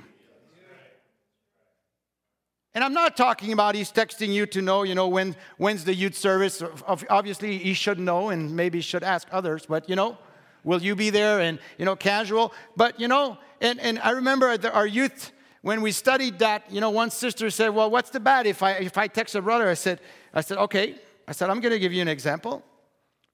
[2.79, 5.93] And I'm not talking about he's texting you to know, you know, when, when's the
[5.93, 6.63] youth service.
[7.09, 10.17] Obviously, he should know and maybe should ask others, but, you know,
[10.63, 12.53] will you be there and, you know, casual?
[12.77, 16.89] But, you know, and, and I remember our youth, when we studied that, you know,
[16.89, 19.67] one sister said, Well, what's the bad if I, if I text a brother?
[19.67, 19.99] I said,
[20.33, 20.95] I said, Okay.
[21.27, 22.63] I said, I'm going to give you an example.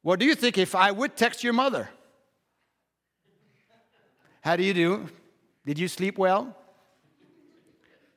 [0.02, 1.88] What do you think if I would text your mother?
[4.42, 5.08] How do you do?
[5.68, 6.58] Did you sleep well?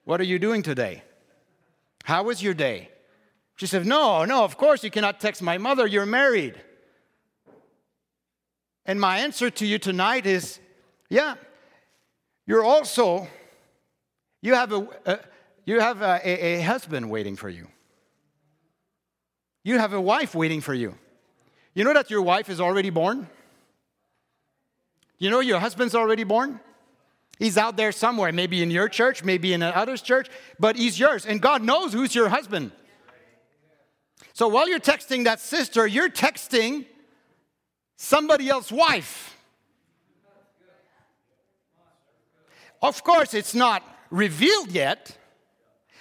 [0.04, 1.02] What are you doing today?
[2.08, 2.88] How was your day?
[3.56, 5.86] She said, No, no, of course you cannot text my mother.
[5.86, 6.54] You're married.
[8.86, 10.58] And my answer to you tonight is
[11.10, 11.34] yeah,
[12.46, 13.28] you're also,
[14.40, 15.18] you have a, a
[15.66, 17.68] you have a, a, a husband waiting for you.
[19.62, 20.94] You have a wife waiting for you.
[21.74, 23.28] You know that your wife is already born?
[25.18, 26.58] You know your husband's already born?
[27.38, 31.24] He's out there somewhere, maybe in your church, maybe in another's church, but he's yours.
[31.24, 32.72] And God knows who's your husband.
[34.32, 36.86] So while you're texting that sister, you're texting
[37.96, 39.36] somebody else's wife.
[42.80, 45.16] Of course, it's not revealed yet,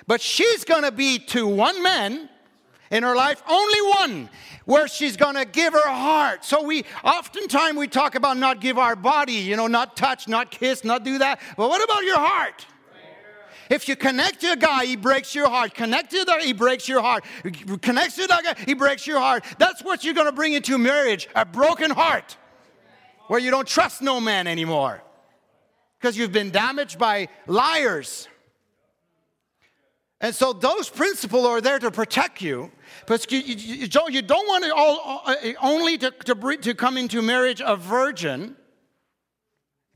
[0.05, 2.29] but she's gonna be to one man
[2.91, 4.29] in her life, only one,
[4.65, 6.43] where she's gonna give her heart.
[6.45, 10.51] So we oftentimes we talk about not give our body, you know, not touch, not
[10.51, 11.39] kiss, not do that.
[11.55, 12.65] But what about your heart?
[13.69, 15.73] If you connect to a guy, he breaks your heart.
[15.73, 17.25] Connect to that, he breaks your heart.
[17.81, 19.43] Connect to that guy, he breaks your heart.
[19.57, 22.37] That's what you're gonna bring into marriage, a broken heart.
[23.27, 25.01] Where you don't trust no man anymore.
[25.99, 28.29] Because you've been damaged by liars.
[30.19, 32.71] And so those principles are there to protect you.
[33.05, 37.21] But you, you, you don't want to all, uh, only to, to, to come into
[37.21, 38.55] marriage a virgin,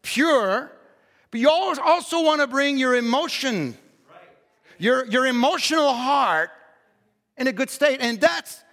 [0.03, 0.71] pure,
[1.31, 3.77] but you also want to bring your emotion,
[4.77, 6.51] your, your emotional heart
[7.37, 7.99] in a good state.
[8.01, 8.63] And that's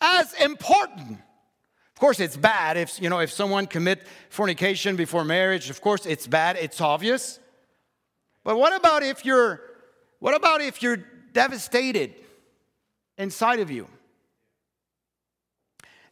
[0.00, 1.12] as important.
[1.12, 5.70] Of course, it's bad if, you know, if someone commit fornication before marriage.
[5.70, 6.56] Of course, it's bad.
[6.56, 7.38] It's obvious.
[8.42, 9.60] But what about if you're
[10.18, 10.98] what about if you're
[11.32, 12.14] devastated
[13.16, 13.88] inside of you?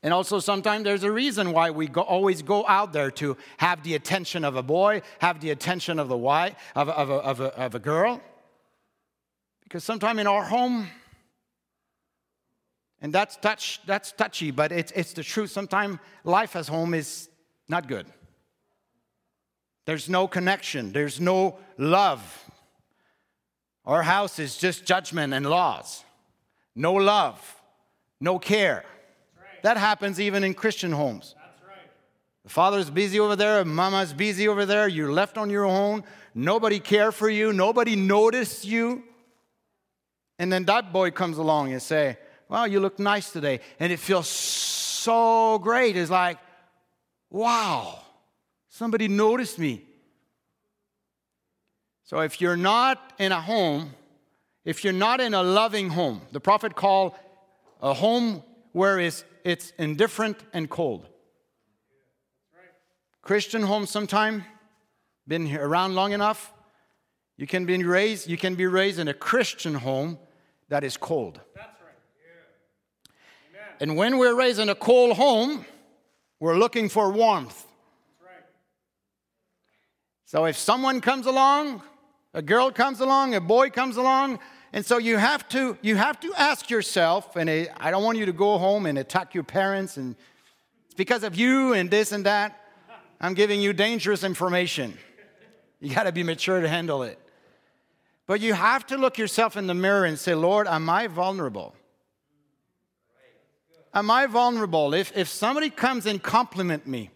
[0.02, 3.82] And also, sometimes there's a reason why we go, always go out there to have
[3.82, 7.40] the attention of a boy, have the attention of the wife, of, of, a, of,
[7.40, 8.20] a, of a girl.
[9.64, 10.86] Because sometimes in our home,
[13.00, 15.50] and that's touch, that's touchy, but it's, it's the truth.
[15.50, 17.28] Sometimes life as home is
[17.68, 18.06] not good.
[19.86, 22.45] There's no connection, there's no love,
[23.86, 26.04] our house is just judgment and laws.
[26.74, 27.38] No love,
[28.20, 28.84] no care.
[29.38, 29.62] Right.
[29.62, 31.34] That happens even in Christian homes.
[31.66, 31.90] Right.
[32.44, 36.80] The father's busy over there, mama's busy over there, you're left on your own, nobody
[36.80, 39.04] care for you, nobody notice you.
[40.38, 42.18] And then that boy comes along and say,
[42.48, 43.60] Well, you look nice today.
[43.80, 45.96] And it feels so great.
[45.96, 46.38] It's like,
[47.30, 48.00] wow,
[48.68, 49.84] somebody noticed me.
[52.06, 53.92] So if you're not in a home,
[54.64, 57.14] if you're not in a loving home, the prophet called
[57.82, 61.08] a home where it's, it's indifferent and cold.
[63.22, 64.44] Christian home sometime,
[65.26, 66.52] been around long enough,
[67.36, 70.16] you can be raised, you can be raised in a Christian home
[70.68, 71.40] that is cold.
[71.56, 71.92] That's right.
[73.52, 73.60] Yeah.
[73.80, 75.64] And when we're raised in a cold home,
[76.38, 77.66] we're looking for warmth.
[78.22, 78.44] Right.
[80.24, 81.82] So if someone comes along
[82.34, 84.38] a girl comes along, a boy comes along,
[84.72, 88.26] and so you have to you have to ask yourself, and I don't want you
[88.26, 90.16] to go home and attack your parents, and
[90.86, 92.62] it's because of you and this and that.
[93.20, 94.98] I'm giving you dangerous information.
[95.80, 97.18] You got to be mature to handle it.
[98.26, 101.74] But you have to look yourself in the mirror and say, Lord, am I vulnerable?
[103.94, 104.92] Am I vulnerable?
[104.92, 107.10] If, if somebody comes and compliment me,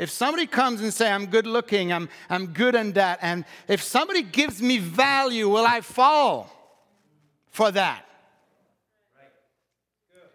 [0.00, 3.82] if somebody comes and say, I'm good looking, I'm, I'm good in that, and if
[3.82, 6.50] somebody gives me value, will I fall
[7.50, 8.06] for that?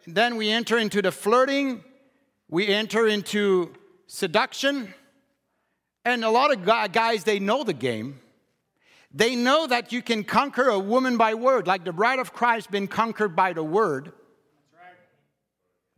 [0.06, 1.84] Then we enter into the flirting,
[2.48, 3.74] we enter into
[4.06, 4.94] seduction,
[6.06, 8.20] and a lot of guys, they know the game.
[9.12, 12.70] They know that you can conquer a woman by word, like the bride of Christ
[12.70, 14.12] been conquered by the word.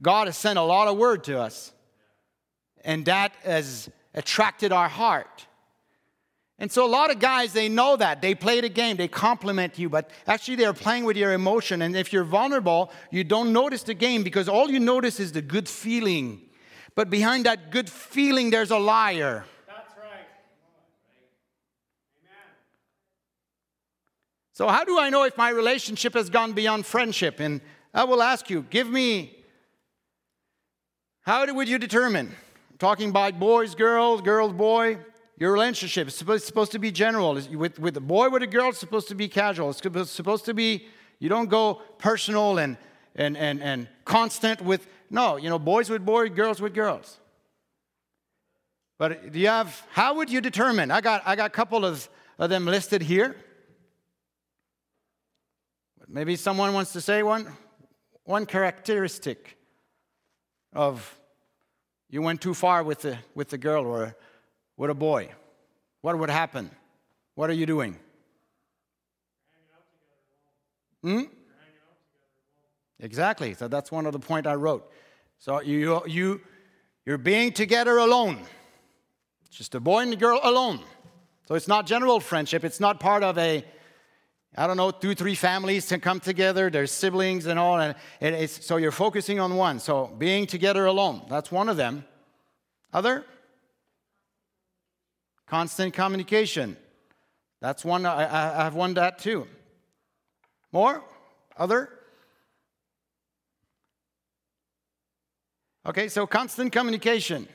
[0.01, 1.73] God has sent a lot of word to us
[2.83, 5.47] and that has attracted our heart.
[6.59, 8.21] And so a lot of guys, they know that.
[8.21, 11.83] They play the game, they compliment you, but actually they're playing with your emotion.
[11.83, 15.41] And if you're vulnerable, you don't notice the game because all you notice is the
[15.41, 16.41] good feeling.
[16.95, 19.45] But behind that good feeling, there's a liar.
[19.67, 20.25] That's right.
[22.23, 22.55] Amen.
[24.53, 27.39] So, how do I know if my relationship has gone beyond friendship?
[27.39, 27.61] And
[27.93, 29.37] I will ask you, give me,
[31.21, 32.35] how would you determine?
[32.79, 34.99] Talking about boys, girls, girls, boy.
[35.37, 37.33] your relationship is supposed, to be general.
[37.33, 39.69] With, with a boy, with a girl, it's supposed to be casual.
[39.69, 40.87] It's supposed to be,
[41.19, 42.77] you don't go personal and,
[43.15, 47.19] and, and, and constant with, no, you know, boys with boys, girls with girls.
[48.97, 50.89] But do you have, how would you determine?
[50.91, 52.09] I got, I got a couple of,
[52.39, 53.35] of them listed here.
[56.07, 57.51] Maybe someone wants to say one,
[58.23, 59.57] one characteristic
[60.73, 61.16] of
[62.09, 64.15] you went too far with the, with the girl or
[64.77, 65.29] with a boy.
[66.01, 66.71] What would happen?
[67.35, 67.97] What are you doing?
[71.03, 71.23] Hmm?
[72.99, 73.53] Exactly.
[73.53, 74.91] So that's one of the point I wrote.
[75.39, 76.41] So you, you,
[77.05, 78.39] you're being together alone.
[79.45, 80.79] It's Just a boy and a girl alone.
[81.47, 82.63] So it's not general friendship.
[82.63, 83.63] It's not part of a,
[84.55, 86.69] I don't know, two, three families can come together.
[86.69, 87.79] There's siblings and all.
[87.79, 89.79] And it's, so you're focusing on one.
[89.79, 92.05] So being together alone, that's one of them.
[92.93, 93.25] Other?
[95.47, 96.75] Constant communication.
[97.61, 98.23] That's one, I,
[98.59, 99.47] I have one that too.
[100.71, 101.03] More?
[101.55, 101.89] Other?
[105.85, 107.47] Okay, so constant communication.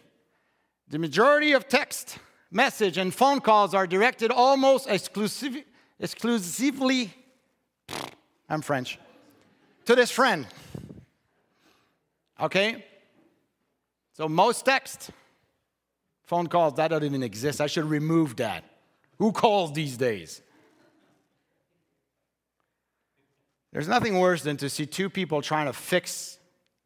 [0.88, 2.18] The majority of text,
[2.51, 5.57] message, and phone calls are directed almost exclusive,
[6.03, 7.14] exclusively,
[8.48, 8.98] I'm French,
[9.86, 10.46] to this friend.
[12.40, 12.84] Okay?
[14.14, 15.11] So most text,
[16.24, 17.61] phone calls, that doesn't even exist.
[17.61, 18.64] I should remove that.
[19.18, 20.42] Who calls these days?
[23.72, 26.38] There's nothing worse than to see two people trying to fix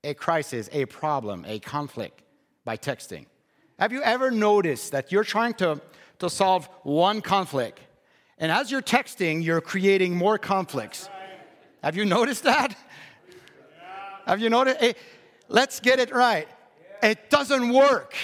[0.05, 2.23] a crisis, a problem, a conflict
[2.65, 3.27] by texting.
[3.79, 5.81] Have you ever noticed that you're trying to,
[6.21, 7.81] to solve one conflict,
[8.39, 11.09] and as you're texting, you're creating more conflicts?
[11.83, 12.77] Have you noticed that?
[14.27, 14.95] Have you noticed?
[15.49, 16.49] Let's get it right.
[17.03, 18.15] It doesn't work.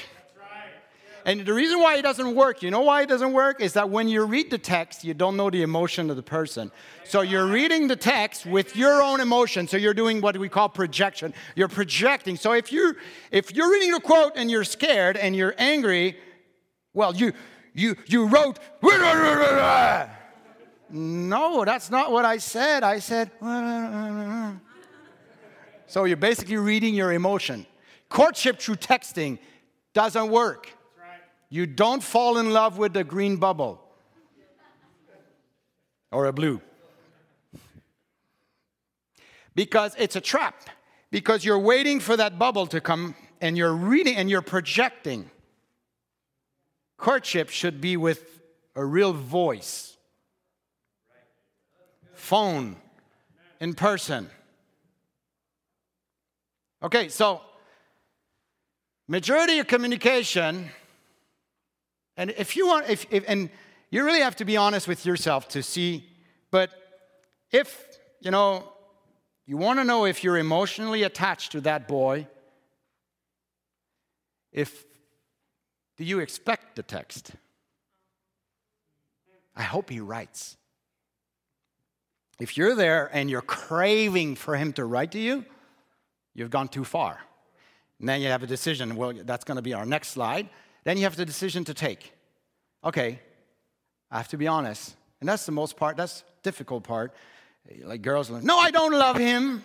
[1.24, 3.60] And the reason why it doesn't work, you know why it doesn't work?
[3.60, 6.72] Is that when you read the text, you don't know the emotion of the person.
[7.04, 9.68] So you're reading the text with your own emotion.
[9.68, 11.32] So you're doing what we call projection.
[11.54, 12.36] You're projecting.
[12.36, 12.96] So if you
[13.30, 16.18] if you're reading a quote and you're scared and you're angry,
[16.92, 17.32] well, you
[17.74, 18.58] you you wrote
[20.90, 22.82] No, that's not what I said.
[22.82, 23.30] I said
[25.86, 27.66] So you're basically reading your emotion.
[28.08, 29.38] Courtship through texting
[29.94, 30.68] doesn't work.
[31.48, 33.78] You don't fall in love with a green bubble
[36.10, 36.60] or a blue.
[39.54, 40.54] Because it's a trap.
[41.10, 45.30] Because you're waiting for that bubble to come and you're reading and you're projecting.
[47.02, 48.40] Courtship should be with
[48.76, 49.96] a real voice,
[52.14, 52.76] phone,
[53.58, 54.30] in person.
[56.80, 57.40] Okay, so
[59.08, 60.70] majority of communication
[62.16, 63.50] and if you want, if, if, and
[63.90, 66.08] you really have to be honest with yourself to see,
[66.52, 66.70] but
[67.50, 67.84] if,
[68.20, 68.70] you know,
[69.44, 72.28] you want to know if you're emotionally attached to that boy,
[74.52, 74.84] if,
[75.96, 77.32] do you expect the text?
[79.54, 80.56] I hope he writes.
[82.40, 85.44] If you're there and you're craving for him to write to you,
[86.34, 87.20] you've gone too far.
[88.00, 88.96] Then you have a decision.
[88.96, 90.48] Well, that's going to be our next slide.
[90.84, 92.12] Then you have the decision to take.
[92.84, 93.20] Okay,
[94.10, 94.96] I have to be honest.
[95.20, 97.14] And that's the most part, that's difficult part.
[97.84, 99.62] Like girls, no, I don't love him.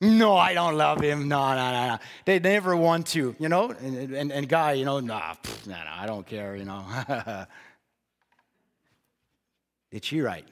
[0.00, 1.28] No, I don't love him.
[1.28, 1.98] No, no, no, no.
[2.24, 3.70] They never want to, you know?
[3.70, 6.86] And, and, and guy, you know, nah, pff, nah, nah, I don't care, you know.
[9.90, 10.48] Did she write?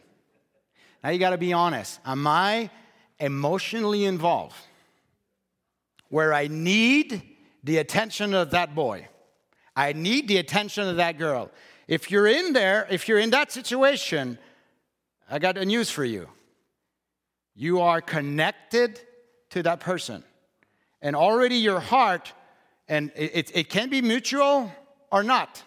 [1.03, 1.99] Now you got to be honest.
[2.05, 2.68] Am I
[3.18, 4.57] emotionally involved
[6.11, 7.22] where I need
[7.64, 9.09] the attention of that boy?
[9.74, 11.51] I need the attention of that girl.
[11.86, 14.38] If you're in there, if you're in that situation,
[15.30, 16.28] I got a news for you.
[17.55, 19.01] You are connected
[19.51, 20.24] to that person.
[21.01, 22.32] And already your heart,
[22.88, 24.72] and it, it, can be mutual
[25.12, 25.62] or not.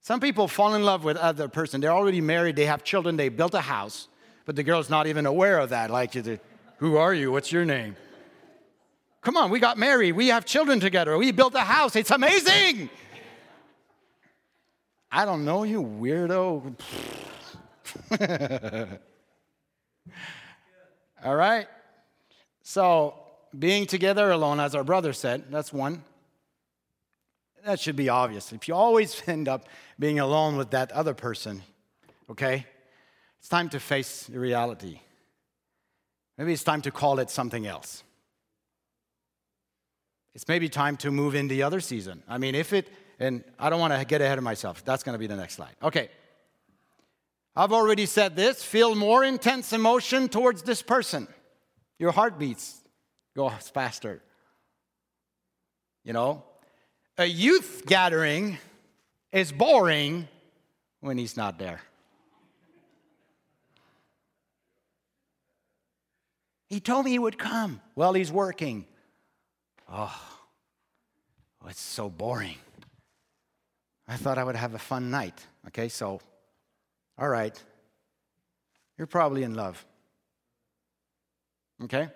[0.00, 1.80] Some people fall in love with other person.
[1.80, 4.08] They're already married, they have children, they built a house,
[4.44, 5.90] but the girl's not even aware of that.
[5.90, 6.14] Like,
[6.78, 7.32] who are you?
[7.32, 7.96] What's your name?
[9.22, 10.12] Come on, we got married.
[10.12, 11.18] We have children together.
[11.18, 11.96] We built a house.
[11.96, 12.88] It's amazing.
[15.10, 16.74] I don't know, you weirdo.
[21.24, 21.66] All right.
[22.68, 23.14] So,
[23.56, 26.02] being together alone, as our brother said, that's one.
[27.64, 28.52] That should be obvious.
[28.52, 31.62] If you always end up being alone with that other person,
[32.28, 32.66] okay,
[33.38, 35.00] it's time to face reality.
[36.36, 38.02] Maybe it's time to call it something else
[40.36, 42.22] it's maybe time to move in the other season.
[42.28, 44.84] I mean, if it and I don't want to get ahead of myself.
[44.84, 45.74] That's going to be the next slide.
[45.82, 46.10] Okay.
[47.56, 51.26] I've already said this feel more intense emotion towards this person.
[51.98, 52.80] Your heartbeats
[53.34, 54.22] go faster.
[56.04, 56.44] You know,
[57.18, 58.58] a youth gathering
[59.32, 60.28] is boring
[61.00, 61.80] when he's not there.
[66.68, 67.80] He told me he would come.
[67.94, 68.86] Well, he's working.
[69.90, 70.14] Oh,
[71.62, 72.56] oh it's so boring.
[74.08, 75.44] I thought I would have a fun night.
[75.68, 76.20] Okay, so,
[77.18, 77.60] all right.
[78.98, 79.84] You're probably in love.
[81.84, 82.08] Okay?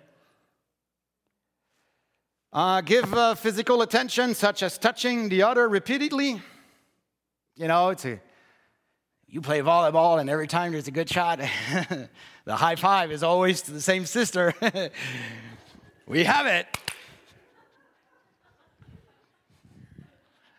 [2.53, 6.41] Uh, give uh, physical attention, such as touching the other repeatedly.
[7.57, 8.21] You know, it's a,
[9.29, 11.39] you play volleyball, and every time there's a good shot,
[12.45, 14.53] the high five is always to the same sister.
[16.07, 16.67] we have it.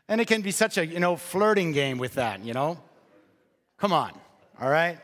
[0.07, 2.79] And it can be such a, you know, flirting game with that, you know?
[3.77, 4.11] Come on,
[4.61, 4.99] all right?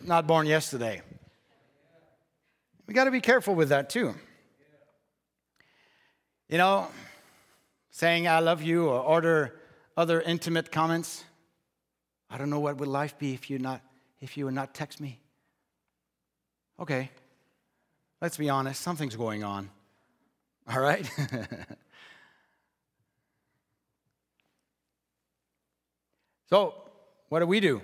[0.00, 1.02] Not born yesterday.
[2.90, 4.16] We got to be careful with that too.
[6.48, 6.88] You know,
[7.92, 9.54] saying I love you or order
[9.96, 11.22] other intimate comments.
[12.28, 13.80] I don't know what would life be if you not
[14.18, 15.20] if you would not text me.
[16.80, 17.12] Okay.
[18.20, 19.70] Let's be honest, something's going on.
[20.68, 21.08] All right?
[26.50, 26.74] so,
[27.28, 27.82] what do we do?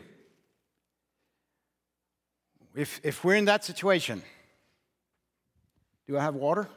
[2.75, 4.25] If, if we're in that situation,
[6.07, 6.69] do I have water?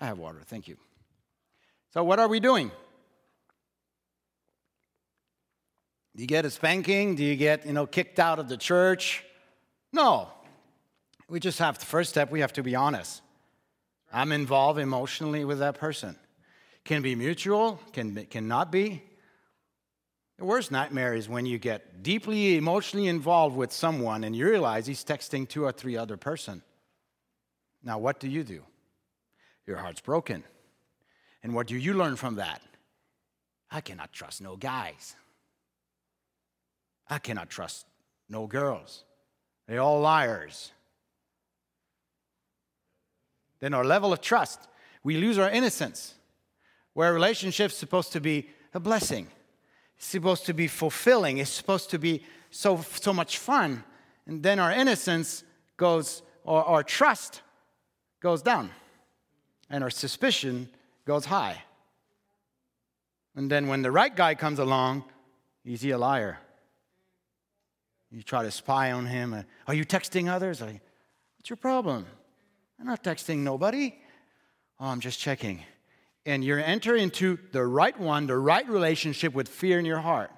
[0.00, 0.76] I have water, thank you.
[1.92, 2.70] So, what are we doing?
[6.14, 7.14] Do you get a spanking?
[7.14, 9.24] Do you get, you know, kicked out of the church?
[9.92, 10.28] No.
[11.28, 13.22] We just have the first step, we have to be honest.
[14.12, 16.16] I'm involved emotionally with that person.
[16.84, 19.02] Can be mutual, can cannot be.
[20.38, 24.86] The worst nightmare is when you get deeply emotionally involved with someone and you realize
[24.86, 26.62] he's texting two or three other person.
[27.82, 28.62] Now, what do you do?
[29.66, 30.44] Your heart's broken.
[31.42, 32.60] And what do you learn from that?
[33.70, 35.16] I cannot trust no guys.
[37.08, 37.86] I cannot trust
[38.28, 39.04] no girls.
[39.66, 40.72] They're all liars.
[43.60, 44.60] Then our level of trust,
[45.04, 46.14] we lose our innocence.
[46.94, 49.28] Where relationship's supposed to be a blessing,
[49.96, 53.84] it's supposed to be fulfilling, it's supposed to be so, so much fun.
[54.26, 55.44] And then our innocence
[55.76, 57.40] goes, or our trust
[58.22, 58.70] goes down
[59.68, 60.68] and our suspicion
[61.04, 61.62] goes high.
[63.34, 65.04] And then when the right guy comes along,
[65.64, 66.38] is he a liar?
[68.10, 69.44] You try to spy on him.
[69.66, 70.60] Are you texting others?
[70.60, 72.06] What's your problem?
[72.78, 73.94] I'm not texting nobody.
[74.78, 75.62] Oh, I'm just checking.
[76.26, 80.30] And you enter into the right one, the right relationship with fear in your heart.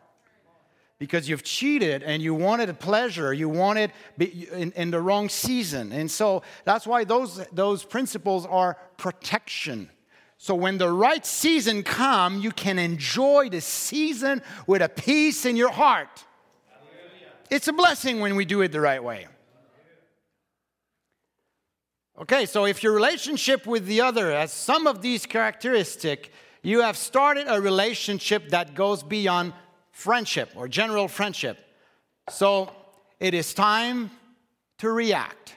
[0.99, 5.92] Because you've cheated and you wanted a pleasure, you wanted in, in the wrong season.
[5.92, 9.90] And so that's why those, those principles are protection.
[10.38, 15.57] So when the right season come, you can enjoy the season with a peace in
[15.57, 16.24] your heart.
[17.51, 19.26] It's a blessing when we do it the right way.
[22.20, 26.28] Okay, so if your relationship with the other has some of these characteristics,
[26.62, 29.53] you have started a relationship that goes beyond
[29.95, 31.59] friendship or general friendship.
[32.28, 32.70] So
[33.20, 34.11] it is time
[34.78, 35.55] to react.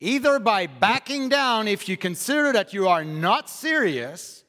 [0.00, 4.44] Either by backing down if you consider that you are not serious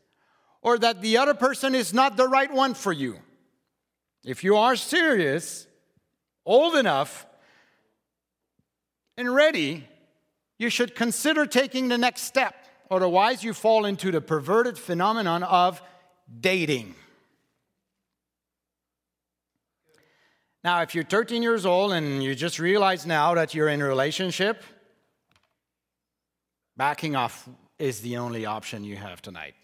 [0.62, 3.18] or that the other person is not the right one for you.
[4.24, 5.68] If you are serious,
[6.46, 7.26] old enough,
[9.18, 9.88] and ready,
[10.58, 12.56] you should consider taking the next step.
[12.90, 15.82] Otherwise, you fall into the perverted phenomenon of
[16.40, 16.96] dating.
[20.64, 23.86] Now, if you're 13 years old and you just realize now that you're in a
[23.86, 24.64] relationship,
[26.78, 27.50] backing off
[27.80, 29.56] is the only option you have tonight.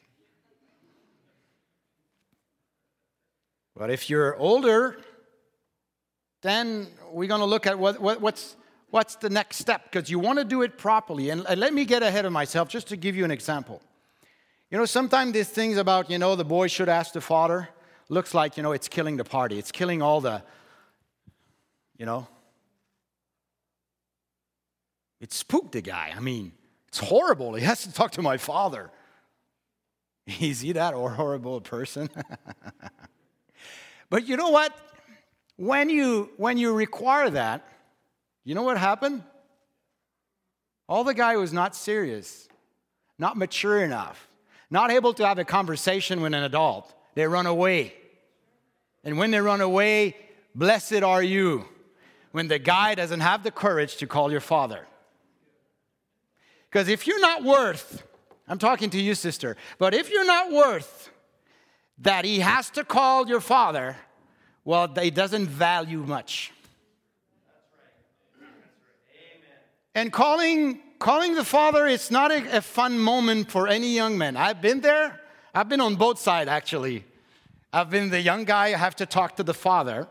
[3.76, 4.98] But if you're older,
[6.41, 8.56] then we're going to look at what, what, what's,
[8.89, 11.30] what's the next step because you want to do it properly.
[11.30, 13.84] And, and let me get ahead of myself just to give you an example.
[14.72, 17.70] You know, sometimes these things about, you know, the boy should ask the father
[18.10, 19.60] looks like, you know, it's killing the party.
[19.60, 20.41] It's killing all the,
[21.98, 22.28] you know.
[25.20, 26.14] It spooked the guy.
[26.16, 26.52] I mean,
[26.88, 27.56] it's horrible.
[27.56, 28.91] He has to talk to my father.
[30.39, 32.10] Is he that horrible person?
[34.10, 34.76] but you know what?
[35.56, 37.68] When you, when you require that,
[38.43, 39.24] you know what happened?
[40.88, 42.48] All the guy was not serious,
[43.18, 44.28] not mature enough,
[44.70, 47.95] not able to have a conversation with an adult they run away.
[49.04, 50.16] And when they run away,
[50.54, 51.66] blessed are you
[52.38, 54.85] when the guy doesn't have the courage to call your father.
[56.69, 58.03] Because if you're not worth,
[58.47, 61.09] I'm talking to you, sister, but if you're not worth
[61.97, 63.95] that he has to call your father,
[64.63, 66.53] well, he doesn't value much.
[69.95, 74.38] And calling, calling the father is not a, a, fun moment for any young man.
[74.38, 75.19] I've been there.
[75.55, 77.03] I've been on both sides, actually.
[77.73, 80.07] I've been the young guy, I have to talk to the father.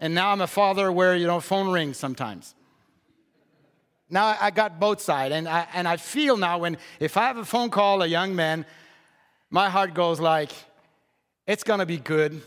[0.00, 2.54] And now I'm a father where, you know, phone rings sometimes.
[4.08, 5.34] Now I got both sides.
[5.34, 8.34] And I, and I feel now when, if I have a phone call, a young
[8.34, 8.66] man,
[9.50, 10.50] my heart goes like,
[11.46, 12.42] it's going to be good.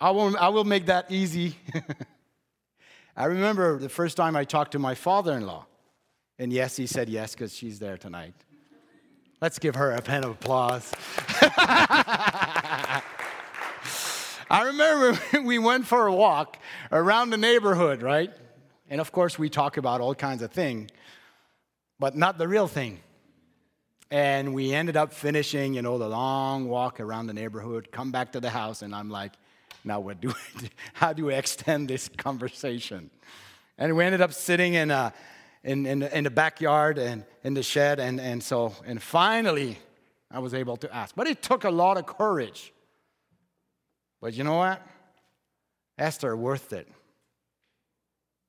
[0.00, 1.56] I will, I will make that easy.
[3.16, 5.66] I remember the first time I talked to my father in law.
[6.38, 8.34] And yes, he said yes because she's there tonight.
[9.40, 10.92] Let's give her a pen of applause.
[14.48, 16.58] I remember we went for a walk
[16.92, 18.32] around the neighborhood, right?
[18.88, 20.90] And of course, we talk about all kinds of things,
[21.98, 23.00] but not the real thing.
[24.10, 28.32] And we ended up finishing, you know, the long walk around the neighborhood, come back
[28.32, 29.32] to the house, and I'm like,
[29.82, 30.28] now what do
[30.60, 33.10] we, how do we extend this conversation?
[33.78, 35.12] And we ended up sitting in, a,
[35.64, 37.98] in, in, in the backyard and in the shed.
[37.98, 39.78] And, and so, and finally,
[40.30, 41.16] I was able to ask.
[41.16, 42.72] But it took a lot of courage.
[44.26, 44.84] But you know what?
[45.96, 46.88] Esther, worth it.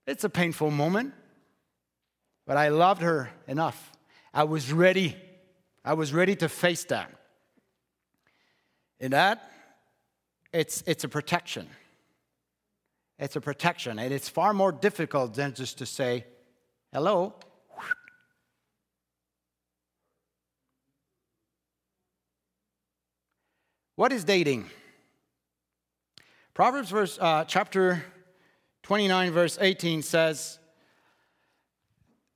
[0.07, 1.13] It's a painful moment,
[2.47, 3.91] but I loved her enough.
[4.33, 5.15] I was ready.
[5.85, 7.11] I was ready to face that.
[8.99, 9.51] In that,
[10.51, 11.67] it's, it's a protection.
[13.19, 16.25] It's a protection, and it's far more difficult than just to say,
[16.91, 17.35] hello.
[23.95, 24.71] What is dating?
[26.57, 28.03] Proverbs verse, uh, chapter
[28.81, 30.57] 29, verse 18 says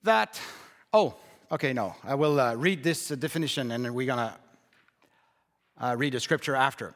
[0.04, 0.40] that,
[0.94, 1.16] oh,
[1.52, 4.30] okay, no, I will uh, read this definition and we're going
[5.80, 6.94] to read the scripture after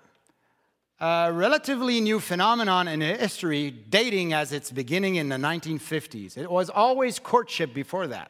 [1.00, 6.38] a relatively new phenomenon in history dating as its beginning in the 1950s.
[6.38, 8.30] It was always courtship before that.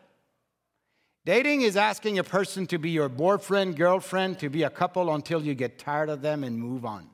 [1.26, 5.44] Dating is asking a person to be your boyfriend, girlfriend, to be a couple until
[5.44, 7.10] you get tired of them and move on.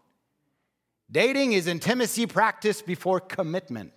[1.11, 3.91] Dating is intimacy practice before commitment.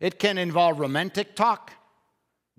[0.00, 1.72] It can involve romantic talk,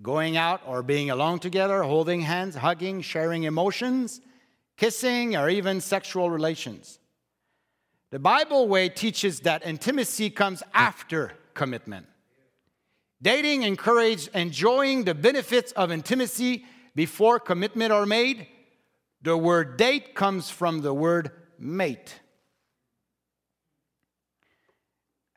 [0.02, 4.22] going out or being alone together, holding hands, hugging, sharing emotions,
[4.78, 7.00] kissing, or even sexual relations.
[8.12, 12.06] The Bible way teaches that intimacy comes after commitment.
[13.22, 18.48] Dating encourages enjoying the benefits of intimacy before commitment are made.
[19.22, 22.20] The word date comes from the word mate.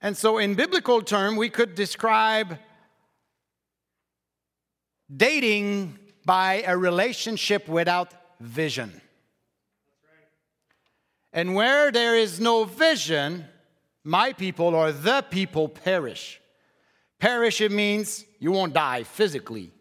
[0.01, 2.59] And so, in biblical term, we could describe
[5.14, 9.01] dating by a relationship without vision.
[11.32, 13.44] And where there is no vision,
[14.05, 16.40] my people or the people perish.
[17.18, 19.72] Perish, it means you won't die physically,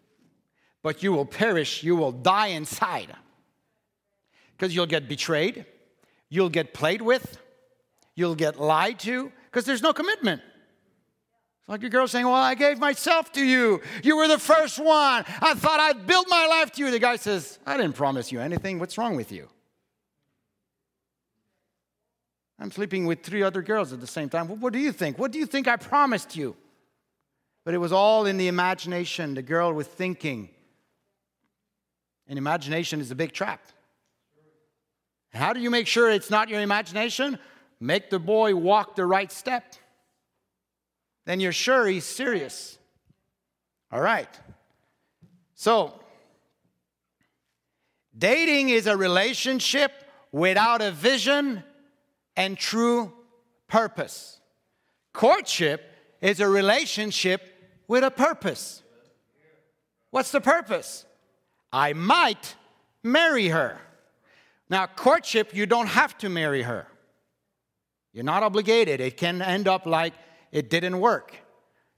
[0.82, 3.14] but you will perish, you will die inside.
[4.52, 5.66] Because you'll get betrayed,
[6.30, 7.38] you'll get played with,
[8.16, 10.42] you'll get lied to, because there's no commitment.
[11.60, 13.82] It's like your girl saying, Well, I gave myself to you.
[14.04, 15.26] You were the first one.
[15.42, 16.92] I thought I'd build my life to you.
[16.92, 18.80] The guy says, I didn't promise you anything.
[18.80, 19.50] What's wrong with you?
[22.60, 24.48] I'm sleeping with three other girls at the same time.
[24.48, 25.20] What do you think?
[25.20, 26.56] What do you think I promised you?
[27.64, 29.34] But it was all in the imagination.
[29.34, 30.50] The girl was thinking.
[32.28, 33.62] And imagination is a big trap.
[35.34, 37.38] How do you make sure it's not your imagination?
[37.80, 39.76] Make the boy walk the right step.
[41.26, 42.78] Then you're sure he's serious.
[43.92, 44.30] All right.
[45.56, 46.00] So,
[48.18, 49.92] dating is a relationship
[50.32, 51.64] without a vision
[52.36, 53.14] and true
[53.68, 54.40] purpose.
[55.14, 55.82] Courtship
[56.22, 57.42] is a relationship
[57.88, 58.84] with a purpose.
[60.12, 61.06] What's the purpose?
[61.72, 62.56] I might
[63.04, 63.80] marry her.
[64.70, 66.88] Now, courtship, you don't have to marry her.
[68.18, 69.00] You're not obligated.
[69.00, 70.12] It can end up like
[70.52, 71.36] it didn't work.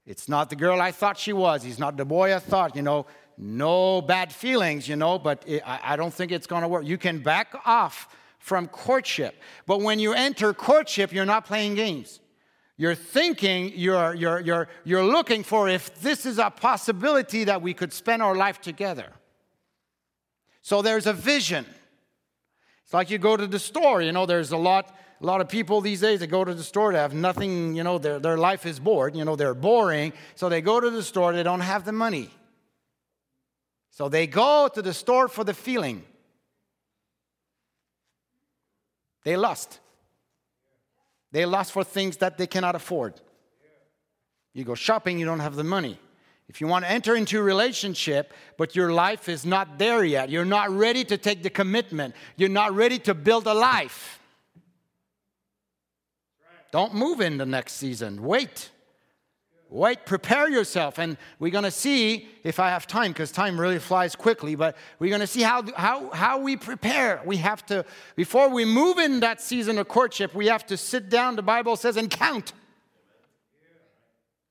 [0.04, 1.62] It's not the girl I thought she was.
[1.62, 3.06] He's not the boy I thought, you know.
[3.38, 6.84] No bad feelings, you know, but it, I, I don't think it's going to work.
[6.84, 9.34] You can back off from courtship.
[9.64, 12.20] But when you enter courtship, you're not playing games.
[12.76, 17.72] You're thinking, you're, you're, you're, you're looking for if this is a possibility that we
[17.72, 19.10] could spend our life together.
[20.60, 21.64] So there's a vision.
[22.84, 25.48] It's like you go to the store, you know, there's a lot, a lot of
[25.48, 28.38] people these days that go to the store that have nothing, you know, their, their
[28.38, 30.14] life is bored, you know, they're boring.
[30.34, 32.30] So they go to the store, they don't have the money.
[33.90, 36.04] So they go to the store for the feeling.
[39.24, 39.78] They lust.
[41.32, 43.20] They lust for things that they cannot afford.
[44.54, 45.98] You go shopping, you don't have the money.
[46.48, 50.30] If you want to enter into a relationship, but your life is not there yet,
[50.30, 54.19] you're not ready to take the commitment, you're not ready to build a life.
[56.72, 58.22] Don't move in the next season.
[58.22, 58.70] Wait.
[59.68, 60.98] Wait, prepare yourself.
[60.98, 64.76] And we're going to see, if I have time, because time really flies quickly, but
[64.98, 67.22] we're going to see how, how, how we prepare.
[67.24, 67.84] We have to,
[68.16, 71.76] before we move in that season of courtship, we have to sit down, the Bible
[71.76, 72.52] says, and count.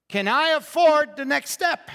[0.07, 1.91] Can I afford the next step?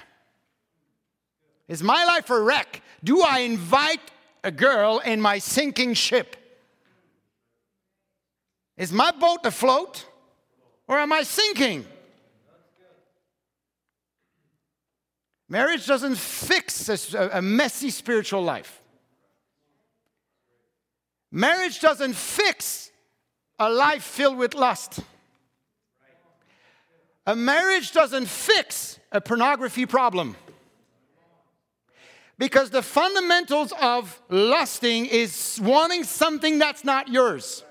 [1.66, 2.82] Is my life a wreck?
[3.02, 4.00] Do I invite
[4.44, 6.36] a girl in my sinking ship?
[8.76, 10.06] Is my boat afloat
[10.86, 11.86] or am I sinking?
[15.48, 18.80] Marriage doesn't fix a, a, messy spiritual life.
[21.30, 22.90] Marriage doesn't fix
[23.58, 25.00] a life filled with lust.
[27.26, 30.36] A marriage doesn't fix a pornography problem.
[32.36, 37.62] Because the fundamentals of lusting is wanting something that's not yours.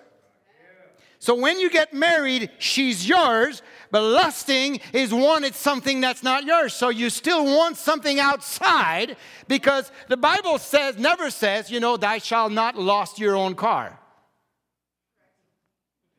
[1.24, 3.62] So when you get married, she's yours,
[3.92, 6.74] but lusting is wanting something that's not yours.
[6.74, 9.16] So you still want something outside
[9.48, 13.98] because the Bible says, never says, you know, thou shalt not lust your own car.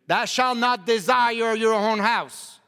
[0.07, 2.59] Thou shalt not desire your own house.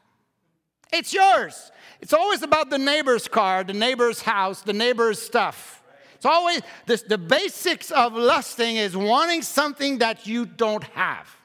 [0.93, 1.71] It's yours.
[2.01, 5.81] It's always about the neighbor's car, the neighbor's house, the neighbor's stuff.
[6.13, 11.36] It's always this, the basics of lusting is wanting something that you don't have.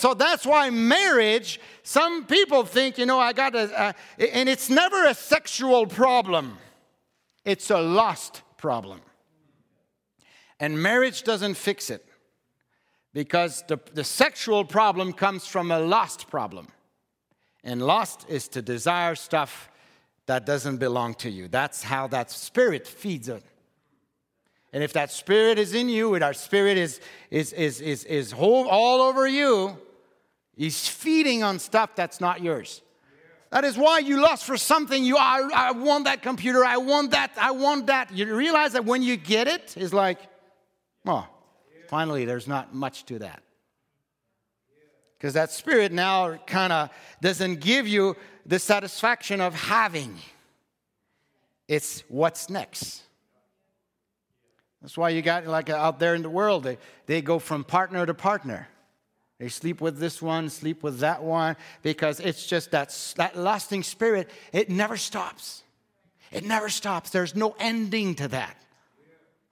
[0.00, 3.92] So that's why marriage, some people think, you know, I got a, uh,
[4.32, 6.56] and it's never a sexual problem,
[7.44, 9.02] it's a lost problem.
[10.58, 12.02] And marriage doesn't fix it
[13.12, 16.68] because the, the sexual problem comes from a lost problem.
[17.62, 19.68] And lost is to desire stuff
[20.24, 21.46] that doesn't belong to you.
[21.46, 23.44] That's how that spirit feeds it.
[24.72, 28.32] And if that spirit is in you, and our spirit is, is, is, is, is
[28.32, 29.76] whole, all over you,
[30.56, 32.82] he's feeding on stuff that's not yours.
[33.50, 35.04] That is why you lust for something.
[35.04, 36.64] You, I, I want that computer.
[36.64, 37.32] I want that.
[37.36, 38.12] I want that.
[38.12, 40.20] You realize that when you get it, it's like,
[41.04, 41.26] oh,
[41.88, 43.42] finally, there's not much to that.
[45.18, 46.90] Because that spirit now kind of
[47.20, 50.16] doesn't give you the satisfaction of having,
[51.68, 53.02] it's what's next.
[54.80, 58.06] That's why you got like out there in the world, they, they go from partner
[58.06, 58.68] to partner.
[59.40, 63.84] They sleep with this one, sleep with that one, because it's just that, that lasting
[63.84, 65.62] spirit, it never stops.
[66.30, 67.08] It never stops.
[67.08, 68.54] There's no ending to that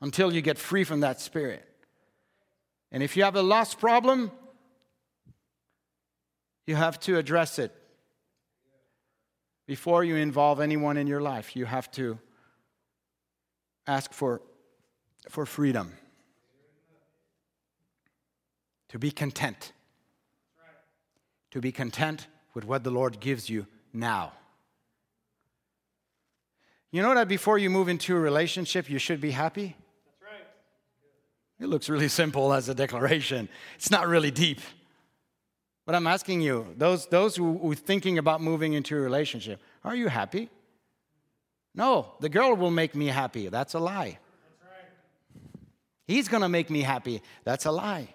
[0.03, 1.67] until you get free from that spirit.
[2.93, 4.31] And if you have a lust problem,
[6.67, 7.75] you have to address it.
[9.67, 12.19] Before you involve anyone in your life, you have to
[13.87, 14.43] ask for,
[15.31, 15.95] for freedom.
[18.91, 19.73] To be content.
[21.53, 24.33] To be content with what the Lord gives you now.
[26.91, 29.77] You know that before you move into a relationship, you should be happy?
[30.07, 30.47] That's right.
[31.61, 34.61] It looks really simple as a declaration, it's not really deep.
[35.85, 39.97] But I'm asking you, those, those who are thinking about moving into a relationship, are
[39.97, 40.51] you happy?
[41.75, 43.49] No, the girl will make me happy.
[43.49, 44.19] That's a lie.
[44.19, 45.63] That's right.
[46.07, 47.23] He's going to make me happy.
[47.45, 48.09] That's a lie.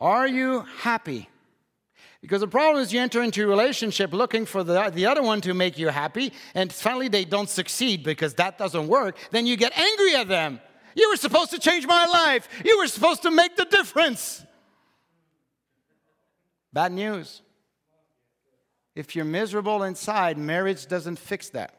[0.00, 1.28] Are you happy?
[2.24, 5.42] Because the problem is you enter into a relationship looking for the, the other one
[5.42, 9.18] to make you happy, and finally they don't succeed because that doesn't work.
[9.30, 10.58] Then you get angry at them.
[10.94, 12.48] You were supposed to change my life.
[12.64, 14.42] You were supposed to make the difference.
[16.72, 17.42] Bad news.
[18.94, 21.74] If you're miserable inside, marriage doesn't fix that.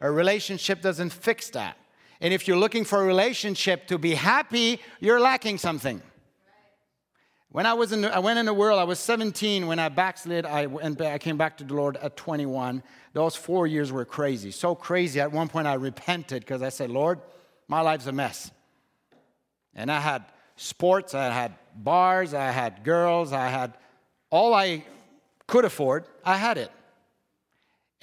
[0.00, 1.76] A relationship doesn't fix that.
[2.20, 6.02] And if you're looking for a relationship to be happy, you're lacking something.
[7.54, 8.80] When I was in, the, I went in the world.
[8.80, 10.44] I was 17 when I backslid.
[10.44, 12.82] I went, I came back to the Lord at 21.
[13.12, 15.20] Those four years were crazy, so crazy.
[15.20, 17.20] At one point, I repented because I said, "Lord,
[17.68, 18.50] my life's a mess."
[19.72, 20.24] And I had
[20.56, 23.74] sports, I had bars, I had girls, I had
[24.30, 24.84] all I
[25.46, 26.72] could afford, I had it.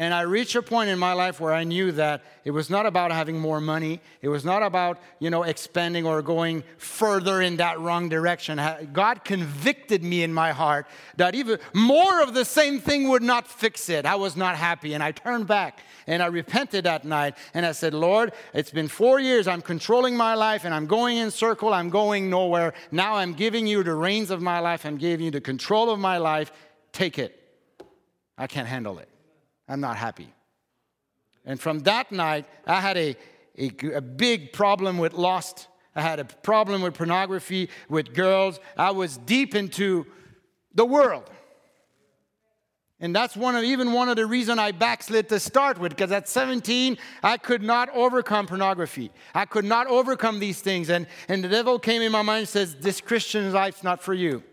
[0.01, 2.87] And I reached a point in my life where I knew that it was not
[2.87, 4.01] about having more money.
[4.23, 8.59] It was not about, you know, expanding or going further in that wrong direction.
[8.93, 10.87] God convicted me in my heart
[11.17, 14.07] that even more of the same thing would not fix it.
[14.07, 14.95] I was not happy.
[14.95, 17.37] And I turned back and I repented that night.
[17.53, 19.47] And I said, Lord, it's been four years.
[19.47, 21.75] I'm controlling my life and I'm going in circle.
[21.75, 22.73] I'm going nowhere.
[22.91, 24.83] Now I'm giving you the reins of my life.
[24.83, 26.51] I'm giving you the control of my life.
[26.91, 27.39] Take it.
[28.35, 29.10] I can't handle it.
[29.71, 30.27] I'm not happy.
[31.45, 33.15] And from that night, I had a,
[33.57, 35.67] a, a, big problem with lust.
[35.95, 38.59] I had a problem with pornography, with girls.
[38.77, 40.05] I was deep into
[40.75, 41.29] the world.
[42.99, 46.11] And that's one of even one of the reasons I backslid to start with, because
[46.11, 49.09] at 17, I could not overcome pornography.
[49.33, 50.89] I could not overcome these things.
[50.89, 54.13] And, and the devil came in my mind and says, This Christian life's not for
[54.13, 54.43] you.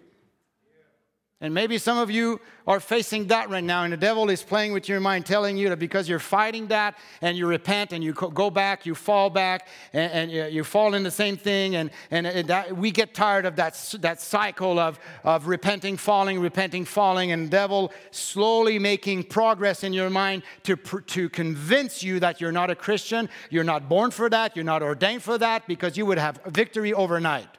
[1.41, 4.73] And maybe some of you are facing that right now, and the devil is playing
[4.73, 8.13] with your mind, telling you that because you're fighting that and you repent and you
[8.13, 11.77] go back, you fall back, and, and uh, you fall in the same thing.
[11.77, 16.41] And, and uh, that, we get tired of that, that cycle of, of repenting, falling,
[16.41, 22.41] repenting, falling, and devil slowly making progress in your mind to, to convince you that
[22.41, 25.97] you're not a Christian, you're not born for that, you're not ordained for that, because
[25.97, 27.58] you would have victory overnight.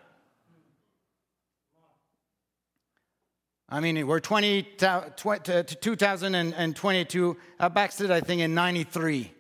[3.72, 7.38] I mean, we're 20, 2022.
[7.60, 9.32] I uh, backslid, I think, in 93.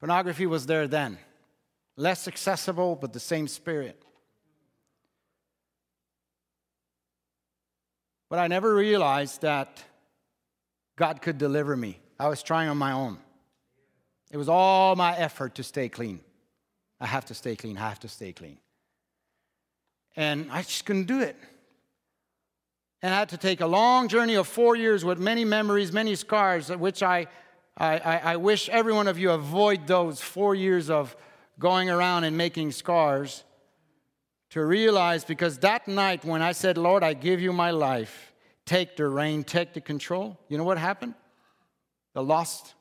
[0.00, 1.18] Pornography was there then.
[1.96, 4.02] Less accessible, but the same spirit.
[8.30, 9.84] But I never realized that
[10.96, 12.00] God could deliver me.
[12.18, 13.18] I was trying on my own.
[14.30, 16.20] It was all my effort to stay clean.
[16.98, 18.56] I have to stay clean, I have to stay clean.
[20.16, 21.36] And I just couldn't do it
[23.04, 26.14] and I had to take a long journey of four years with many memories, many
[26.14, 27.26] scars, which I,
[27.76, 31.14] I, I wish every one of you avoid those four years of
[31.58, 33.44] going around and making scars
[34.48, 38.32] to realize because that night when I said, Lord, I give you my life,
[38.64, 41.12] take the rein, take the control, you know what happened?
[42.14, 42.72] The lost,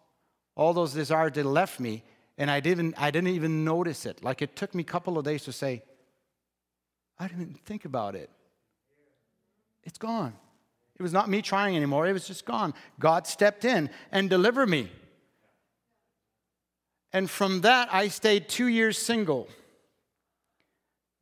[0.56, 2.02] all those desires, they left me,
[2.38, 4.24] and I didn't, I didn't even notice it.
[4.24, 5.84] Like it took me a couple of days to say,
[7.20, 8.30] I didn't think about it.
[9.84, 10.34] It's gone.
[10.98, 12.74] It was not me trying anymore, it was just gone.
[13.00, 14.92] God stepped in and delivered me.
[17.12, 19.48] And from that, I stayed two years single.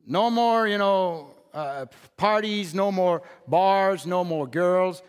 [0.05, 1.85] No more, you know, uh,
[2.15, 5.03] parties, no more bars, no more girls.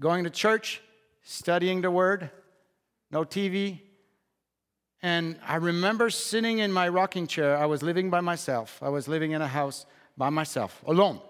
[0.00, 0.80] Going to church,
[1.22, 2.30] studying the word,
[3.10, 3.80] no TV.
[5.02, 7.56] And I remember sitting in my rocking chair.
[7.56, 8.80] I was living by myself.
[8.82, 9.86] I was living in a house
[10.16, 11.20] by myself, alone.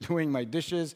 [0.06, 0.94] doing my dishes.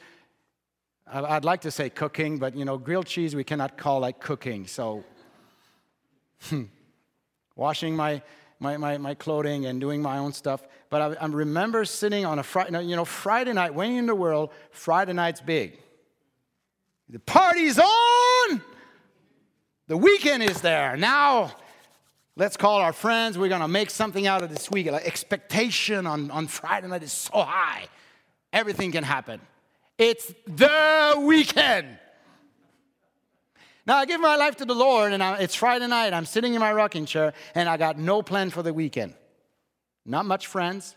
[1.07, 4.67] I'd like to say cooking, but you know, grilled cheese we cannot call like cooking.
[4.67, 5.05] So,
[6.45, 6.65] hmm,
[7.57, 8.23] washing my,
[8.61, 10.63] my, my, my, clothing and doing my own stuff.
[10.89, 14.15] But I, I remember sitting on a Friday, you know, Friday night, when in the
[14.15, 15.79] world, Friday night's big.
[17.09, 18.63] The party's on!
[19.89, 20.97] The weekend is there.
[20.97, 21.55] Now,
[22.37, 23.37] let's call our friends.
[23.37, 24.91] We're going to make something out of this week.
[24.91, 27.89] Like expectation on, on Friday night is so high
[28.53, 29.41] everything can happen.
[29.99, 31.99] It's the weekend.
[33.85, 36.13] Now, I give my life to the Lord, and I, it's Friday night.
[36.13, 39.15] I'm sitting in my rocking chair, and I got no plan for the weekend.
[40.07, 40.95] Not much friends,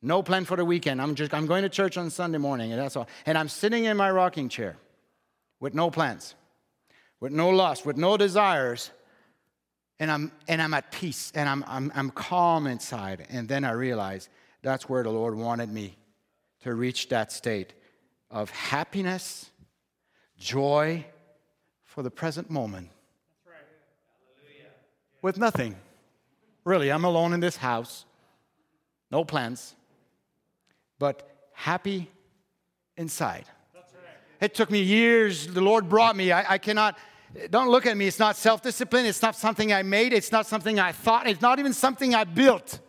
[0.00, 1.02] no plan for the weekend.
[1.02, 3.08] I'm just I'm going to church on Sunday morning, and that's all.
[3.26, 4.76] And I'm sitting in my rocking chair
[5.60, 6.34] with no plans,
[7.20, 8.90] with no lust, with no desires,
[9.98, 13.26] and I'm and I'm at peace, and I'm I'm, I'm calm inside.
[13.30, 14.28] And then I realize
[14.62, 15.96] that's where the Lord wanted me
[16.64, 17.74] to reach that state
[18.30, 19.50] of happiness,
[20.38, 21.04] joy
[21.84, 22.88] for the present moment.
[23.46, 23.54] Right.
[25.20, 25.76] With nothing.
[26.64, 28.06] Really, I'm alone in this house,
[29.10, 29.74] no plans,
[30.98, 32.10] but happy
[32.96, 33.44] inside.
[34.40, 35.46] It took me years.
[35.46, 36.32] The Lord brought me.
[36.32, 36.96] I, I cannot,
[37.50, 38.06] don't look at me.
[38.06, 39.04] It's not self discipline.
[39.04, 40.14] It's not something I made.
[40.14, 41.26] It's not something I thought.
[41.26, 42.80] It's not even something I built.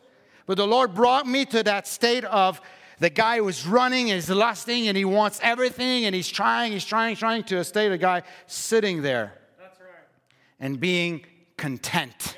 [0.45, 2.61] But the Lord brought me to that state of
[2.99, 6.85] the guy was running and he's lusting and he wants everything and he's trying, he's
[6.85, 9.89] trying, trying to stay the guy sitting there right.
[10.59, 11.25] and being
[11.57, 12.37] content.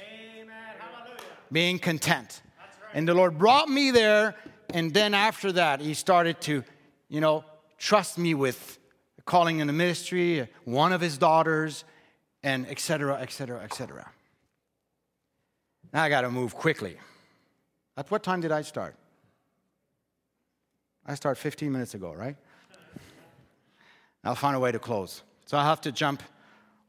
[1.51, 2.41] Being content.
[2.59, 2.69] Right.
[2.93, 4.35] And the Lord brought me there,
[4.73, 6.63] and then after that, he started to,
[7.07, 7.45] you know,
[7.77, 8.79] trust me with
[9.25, 11.85] calling in the ministry, one of his daughters,
[12.43, 14.09] and etc., etc., etc.
[15.93, 16.97] Now I got to move quickly.
[17.95, 18.95] At what time did I start?
[21.07, 22.35] I start 15 minutes ago, right?
[24.23, 25.23] I'll find a way to close.
[25.45, 26.21] So I have to jump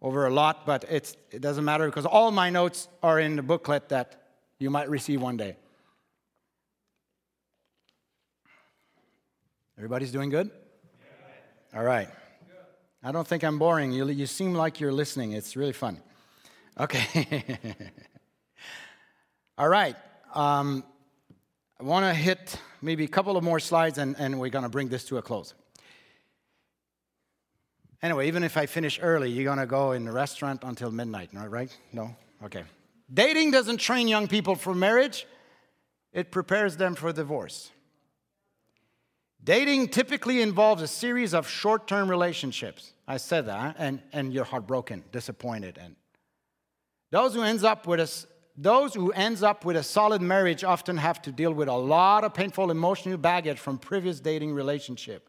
[0.03, 3.89] over a lot, but it doesn't matter because all my notes are in the booklet
[3.91, 4.21] that
[4.59, 5.57] you might receive one day.
[9.77, 10.51] Everybody's doing good?
[11.75, 12.09] All right.
[13.03, 13.93] I don't think I'm boring.
[13.93, 15.33] You, you seem like you're listening.
[15.33, 16.01] It's really fun.
[16.81, 17.59] Okay.
[19.59, 19.95] All right.
[20.35, 20.83] Um,
[21.81, 24.69] I want to hit maybe a couple of more slides and, and we're going to
[24.69, 25.55] bring this to a close.
[28.03, 31.31] Anyway, even if I finish early, you're going to go in the restaurant until midnight,
[31.33, 31.77] right?
[31.93, 32.17] No?
[32.45, 32.65] Okay.
[33.13, 35.27] Dating doesn't train young people for marriage,
[36.13, 37.71] it prepares them for divorce.
[39.43, 42.93] Dating typically involves a series of short term relationships.
[43.07, 45.79] I said that, and, and you're heartbroken, disappointed.
[45.81, 45.95] And
[47.11, 48.27] those who ends up with a,
[48.61, 52.25] those who ends up with a solid marriage often have to deal with a lot
[52.25, 55.29] of painful emotional baggage from previous dating relationship.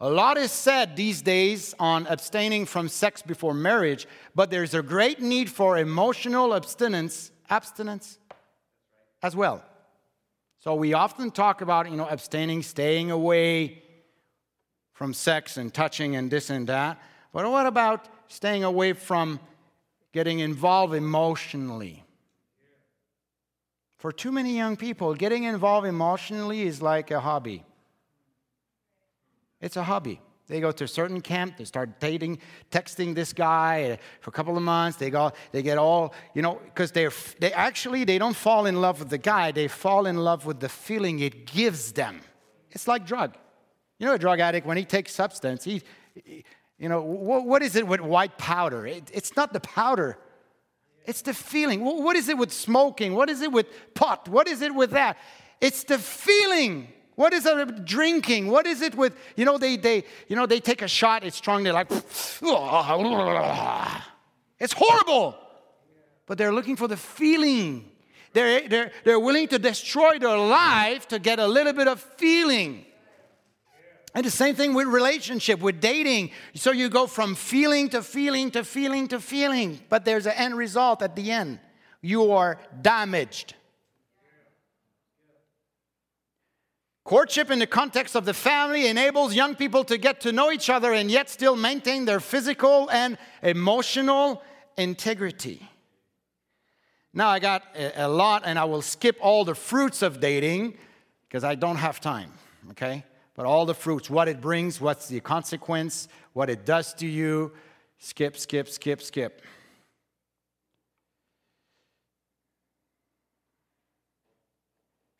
[0.00, 4.82] A lot is said these days on abstaining from sex before marriage, but there's a
[4.82, 8.18] great need for emotional abstinence, abstinence
[9.22, 9.62] as well.
[10.58, 13.80] So we often talk about, you know, abstaining, staying away
[14.92, 17.00] from sex and touching and this and that.
[17.32, 19.38] But what about staying away from
[20.12, 22.05] getting involved emotionally?
[23.96, 27.64] For too many young people, getting involved emotionally is like a hobby.
[29.60, 30.20] It's a hobby.
[30.48, 32.38] They go to a certain camp, they start dating,
[32.70, 34.96] texting this guy for a couple of months.
[34.96, 37.08] They go, they get all, you know, because they
[37.40, 40.60] they actually they don't fall in love with the guy, they fall in love with
[40.60, 42.20] the feeling it gives them.
[42.70, 43.36] It's like drug.
[43.98, 45.82] You know, a drug addict when he takes substance, he,
[46.78, 48.86] you know, what, what is it with white powder?
[48.86, 50.18] It, it's not the powder.
[51.06, 51.82] It's the feeling.
[51.82, 53.14] What is it with smoking?
[53.14, 54.28] What is it with pot?
[54.28, 55.16] What is it with that?
[55.60, 56.88] It's the feeling.
[57.16, 58.48] What is it with drinking?
[58.48, 61.36] What is it with, you know, they, they, you know, they take a shot, it's
[61.36, 61.90] strong, they're like,
[64.60, 65.36] it's horrible.
[66.26, 67.90] But they're looking for the feeling.
[68.32, 72.84] They're, they're, they're willing to destroy their life to get a little bit of feeling.
[74.16, 76.30] And the same thing with relationship, with dating.
[76.54, 80.56] So you go from feeling to feeling to feeling to feeling, but there's an end
[80.56, 81.60] result at the end.
[82.00, 83.54] You are damaged.
[87.04, 90.70] Courtship in the context of the family enables young people to get to know each
[90.70, 94.42] other and yet still maintain their physical and emotional
[94.78, 95.68] integrity.
[97.12, 97.64] Now, I got
[97.94, 100.78] a lot, and I will skip all the fruits of dating
[101.28, 102.32] because I don't have time,
[102.70, 103.04] okay?
[103.36, 107.52] But all the fruits, what it brings, what's the consequence, what it does to you,
[107.98, 109.42] skip, skip, skip, skip.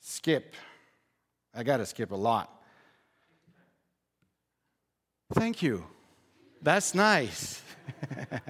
[0.01, 0.55] Skip.
[1.55, 2.51] I got to skip a lot.
[5.35, 5.85] Thank you.
[6.63, 7.63] That's nice.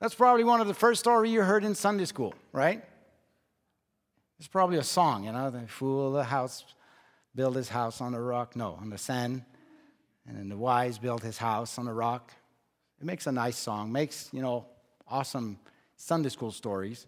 [0.00, 2.84] That's probably one of the first stories you heard in Sunday school, right?
[4.38, 6.64] It's probably a song, you know, the fool the house
[7.34, 9.42] built his house on the rock, no, on the sand.
[10.26, 12.32] And then the wise built his house on the rock.
[13.00, 14.66] It makes a nice song, makes, you know,
[15.08, 15.58] awesome
[15.96, 17.06] Sunday school stories.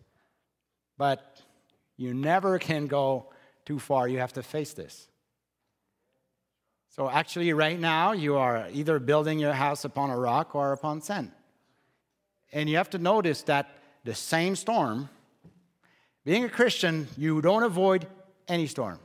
[0.99, 1.41] But
[1.97, 3.27] you never can go
[3.65, 4.09] too far.
[4.09, 5.09] You have to face this.
[6.91, 11.03] So, actually, right now, you are either building your house upon a rock or upon
[11.03, 11.31] sand.
[12.53, 13.69] And you have to notice that
[14.05, 15.11] the same storm,
[16.27, 18.07] being a Christian, you don't avoid
[18.47, 18.99] any storm.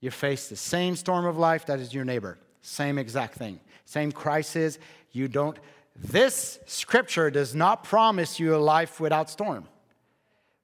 [0.00, 2.36] You face the same storm of life that is your neighbor.
[2.62, 3.60] Same exact thing.
[3.84, 4.80] Same crisis.
[5.12, 5.56] You don't.
[5.94, 9.68] This scripture does not promise you a life without storm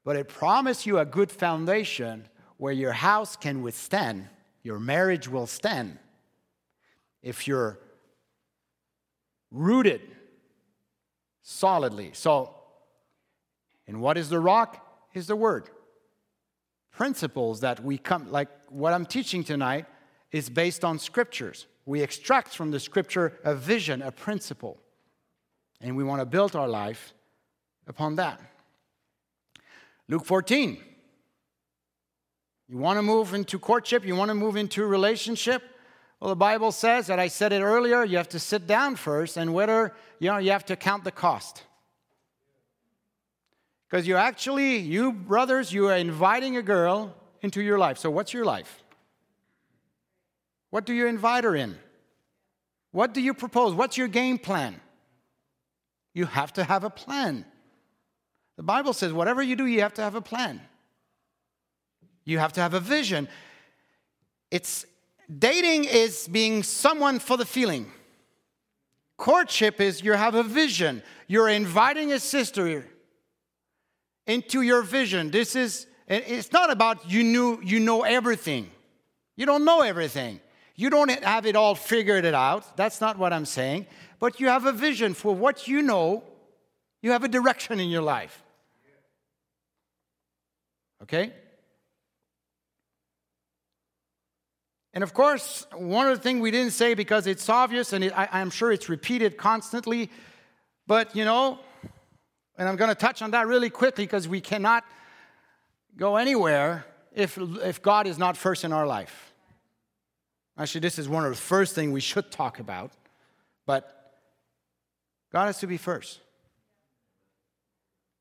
[0.08, 4.26] but it promises you a good foundation where your house can withstand,
[4.62, 5.98] your marriage will stand.
[7.22, 7.78] If you're
[9.50, 10.00] rooted
[11.42, 12.12] solidly.
[12.14, 12.54] So,
[13.86, 14.82] and what is the rock?
[15.14, 15.70] Is the word.
[16.92, 19.86] Principles that we come, like what I'm teaching tonight,
[20.32, 21.66] is based on scriptures.
[21.86, 24.78] We extract from the scripture a vision, a principle,
[25.80, 27.14] and we want to build our life
[27.86, 28.40] upon that.
[30.08, 30.78] Luke 14.
[32.68, 34.04] You want to move into courtship?
[34.04, 35.62] You want to move into relationship?
[36.20, 39.36] Well, the Bible says that I said it earlier, you have to sit down first
[39.36, 41.62] and whether, you know, you have to count the cost.
[43.88, 47.98] Because you actually, you brothers, you are inviting a girl into your life.
[47.98, 48.82] So, what's your life?
[50.70, 51.78] What do you invite her in?
[52.90, 53.74] What do you propose?
[53.74, 54.80] What's your game plan?
[56.12, 57.44] You have to have a plan.
[58.56, 60.60] The Bible says whatever you do, you have to have a plan.
[62.24, 63.28] You have to have a vision.
[64.50, 64.84] It's
[65.38, 67.90] dating is being someone for the feeling.
[69.16, 71.02] Courtship is you have a vision.
[71.26, 72.84] You're inviting a sister
[74.28, 75.30] into your vision.
[75.30, 78.70] This is, it's not about you knew, you know everything.
[79.36, 80.40] You don't know everything.
[80.76, 82.76] You don't have it all figured it out.
[82.76, 83.86] That's not what I'm saying.
[84.20, 86.22] But you have a vision for what you know.
[87.02, 88.42] You have a direction in your life.
[91.02, 91.32] Okay?
[94.92, 98.18] And of course, one of the things we didn't say because it's obvious and it,
[98.18, 100.10] I, I'm sure it's repeated constantly,
[100.86, 101.60] but you know,
[102.58, 104.84] and I'm going to touch on that really quickly because we cannot
[105.96, 106.84] go anywhere
[107.14, 109.32] if, if God is not first in our life.
[110.58, 112.90] Actually, this is one of the first things we should talk about,
[113.64, 114.12] but
[115.32, 116.18] God has to be first.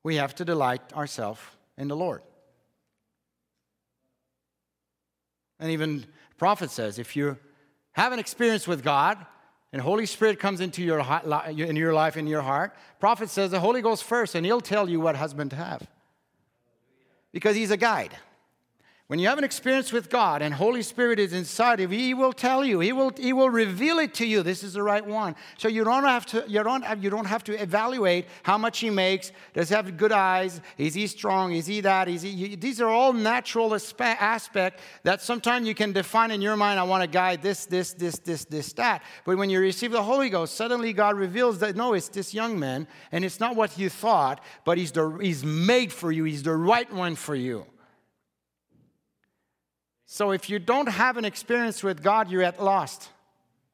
[0.04, 1.40] We have to delight ourselves
[1.76, 2.22] in the Lord.
[5.58, 7.36] And even the prophet says if you
[7.92, 9.18] have an experience with God
[9.72, 11.00] and Holy Spirit comes into your,
[11.46, 14.88] in your life, in your heart, prophet says the Holy Ghost first and he'll tell
[14.88, 15.86] you what husband to have.
[17.32, 18.16] Because he's a guide.
[19.08, 22.12] When you have an experience with God and Holy Spirit is inside of you, He
[22.12, 22.80] will tell you.
[22.80, 24.42] He will, he will reveal it to you.
[24.42, 25.34] This is the right one.
[25.56, 28.80] So you don't have to, you don't have, you don't have to evaluate how much
[28.80, 29.32] He makes.
[29.54, 30.60] Does he have good eyes?
[30.76, 31.54] Is He strong?
[31.54, 32.06] Is He that?
[32.06, 36.58] Is he, you, these are all natural aspect that sometimes you can define in your
[36.58, 36.78] mind.
[36.78, 39.02] I want a guy this, this, this, this, this, that.
[39.24, 42.58] But when you receive the Holy Ghost, suddenly God reveals that no, it's this young
[42.58, 46.24] man, and it's not what you thought, but He's the, He's made for you.
[46.24, 47.64] He's the right one for you.
[50.10, 53.10] So if you don't have an experience with God, you're at lost.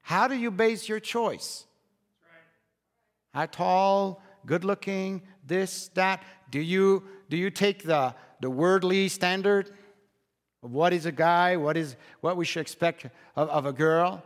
[0.03, 1.65] How do you base your choice?
[3.33, 6.25] How tall, good looking, this, that?
[6.51, 9.71] Do you, do you take the, the worldly standard
[10.65, 13.07] of what is a guy, what is what we should expect
[13.37, 14.21] of, of a girl?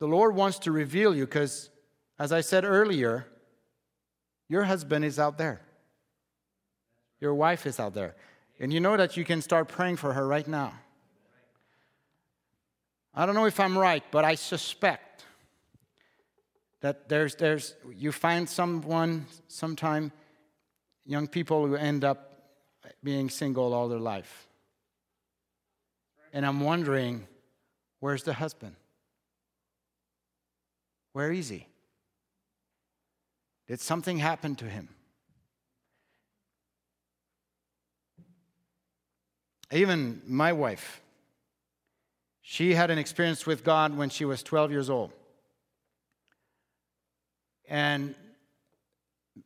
[0.00, 1.70] The Lord wants to reveal you because,
[2.18, 3.28] as I said earlier,
[4.48, 5.60] your husband is out there.
[7.20, 8.16] Your wife is out there.
[8.60, 10.72] And you know that you can start praying for her right now.
[13.14, 15.24] I don't know if I'm right, but I suspect
[16.80, 20.12] that there's, there's you find someone, sometime,
[21.04, 22.28] young people who end up
[23.02, 24.46] being single all their life.
[26.32, 27.26] And I'm wondering,
[28.00, 28.76] where's the husband?
[31.12, 31.66] Where is he?
[33.66, 34.88] Did something happen to him?
[39.70, 41.02] Even my wife,
[42.40, 45.12] she had an experience with God when she was 12 years old.
[47.68, 48.14] And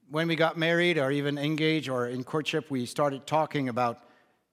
[0.09, 3.99] when we got married or even engaged or in courtship, we started talking about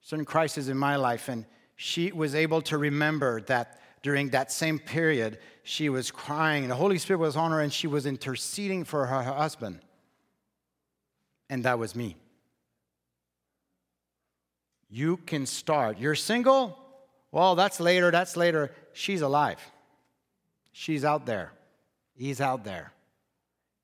[0.00, 1.28] certain crises in my life.
[1.28, 1.44] And
[1.76, 6.66] she was able to remember that during that same period, she was crying.
[6.66, 9.80] The Holy Spirit was on her and she was interceding for her husband.
[11.48, 12.16] And that was me
[14.90, 15.98] you can start.
[15.98, 16.76] You're single?
[17.32, 18.72] Well, that's later, that's later.
[18.92, 19.58] She's alive.
[20.72, 21.52] She's out there.
[22.14, 22.92] He's out there.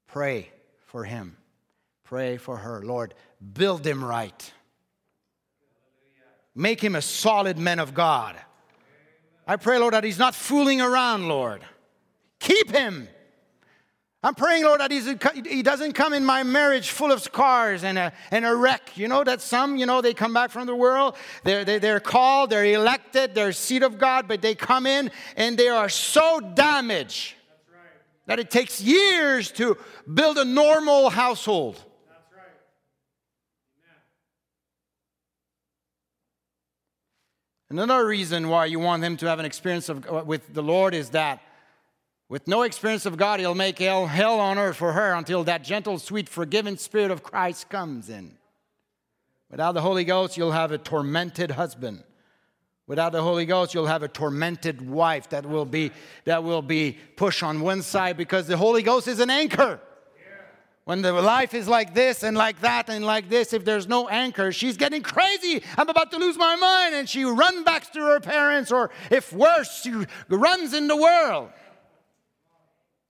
[0.08, 0.50] Pray
[0.86, 1.36] for him.
[2.04, 2.82] Pray for her.
[2.82, 3.14] Lord,
[3.54, 4.52] build him right.
[6.54, 8.36] Make him a solid man of God.
[9.46, 11.62] I pray, Lord, that he's not fooling around, Lord.
[12.40, 13.08] Keep him.
[14.26, 18.12] I'm praying, Lord, that he doesn't come in my marriage full of scars and a,
[18.32, 18.98] and a wreck.
[18.98, 22.00] You know that some, you know, they come back from the world, they're, they're, they're
[22.00, 26.40] called, they're elected, they're seed of God, but they come in and they are so
[26.40, 27.34] damaged
[27.70, 27.78] right.
[28.26, 29.76] that it takes years to
[30.12, 31.80] build a normal household.
[32.32, 32.42] Right.
[37.70, 40.96] Another reason why you want them to have an experience of, uh, with the Lord
[40.96, 41.40] is that
[42.28, 45.62] with no experience of God, he'll make hell, hell on earth for her until that
[45.62, 48.36] gentle, sweet, forgiving spirit of Christ comes in.
[49.50, 52.02] Without the Holy Ghost, you'll have a tormented husband.
[52.88, 55.92] Without the Holy Ghost, you'll have a tormented wife that will be,
[56.24, 59.80] that will be pushed on one side because the Holy Ghost is an anchor.
[60.84, 64.08] When the life is like this and like that and like this, if there's no
[64.08, 65.64] anchor, she's getting crazy.
[65.76, 66.94] I'm about to lose my mind.
[66.94, 71.50] And she runs back to her parents, or if worse, she runs in the world.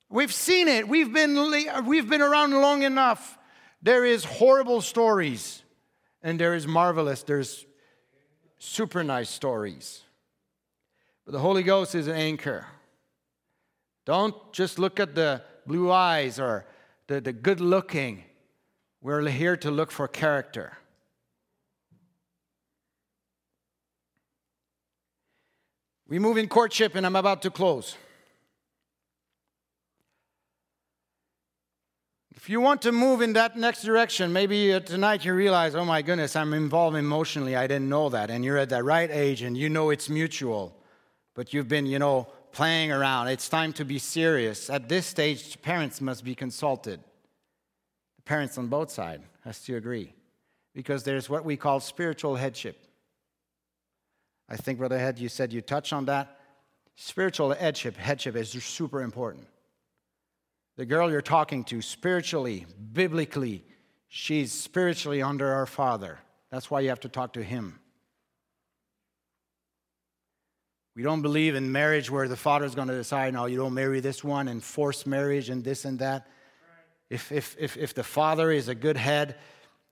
[0.08, 0.88] We've seen it.
[0.88, 3.38] We've been, we've been around long enough.
[3.82, 5.62] There is horrible stories,
[6.22, 7.66] and there is marvelous, there's
[8.58, 10.02] super nice stories.
[11.24, 12.66] But the Holy Ghost is an anchor.
[14.04, 16.66] Don't just look at the blue eyes or
[17.08, 18.22] the, the good looking.
[19.02, 20.78] We're here to look for character.
[26.08, 27.96] We move in courtship, and I'm about to close.
[32.46, 35.84] If you want to move in that next direction, maybe uh, tonight you realize, oh
[35.84, 37.56] my goodness, I'm involved emotionally.
[37.56, 38.30] I didn't know that.
[38.30, 40.72] And you're at that right age and you know it's mutual,
[41.34, 43.26] but you've been, you know, playing around.
[43.26, 44.70] It's time to be serious.
[44.70, 47.00] At this stage, parents must be consulted.
[48.14, 50.12] The parents on both sides has to agree
[50.72, 52.80] because there's what we call spiritual headship.
[54.48, 56.38] I think, Brother Ed, you said you touch on that.
[56.94, 59.48] Spiritual headship, headship is super important.
[60.76, 63.64] The girl you're talking to, spiritually, biblically,
[64.08, 66.18] she's spiritually under our Father.
[66.50, 67.80] That's why you have to talk to Him.
[70.94, 74.00] We don't believe in marriage where the father's going to decide, no, you don't marry
[74.00, 76.26] this one and force marriage and this and that.
[77.10, 79.36] If, if, if, if the father is a good head,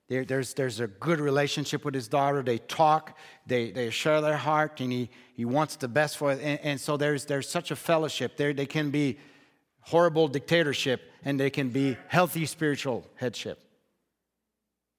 [0.07, 2.41] there, there's, there's a good relationship with his daughter.
[2.41, 6.39] They talk, they, they share their heart, and he, he wants the best for it.
[6.41, 8.35] And, and so there's, there's such a fellowship.
[8.35, 9.19] There, they can be
[9.85, 13.61] horrible dictatorship, and they can be healthy spiritual headship.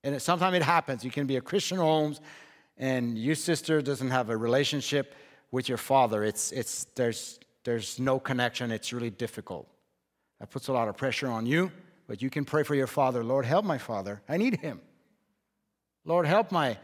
[0.05, 1.05] And sometimes it happens.
[1.05, 2.21] You can be a Christian homes,
[2.79, 5.15] and your sister doesn't have a relationship
[5.51, 6.23] with your father.
[6.23, 8.71] It's, it's, there's, there's no connection.
[8.71, 9.67] It's really difficult.
[10.39, 11.73] That puts a lot of pressure on you,
[12.07, 13.25] but you can pray for your father.
[13.25, 14.23] Lord, help my father.
[14.29, 14.81] I need him.
[16.05, 16.79] Lord, help my,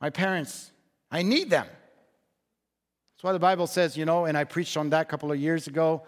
[0.00, 0.72] my parents.
[1.12, 1.66] I need them.
[1.66, 5.38] That's why the Bible says, you know, and I preached on that a couple of
[5.38, 6.02] years ago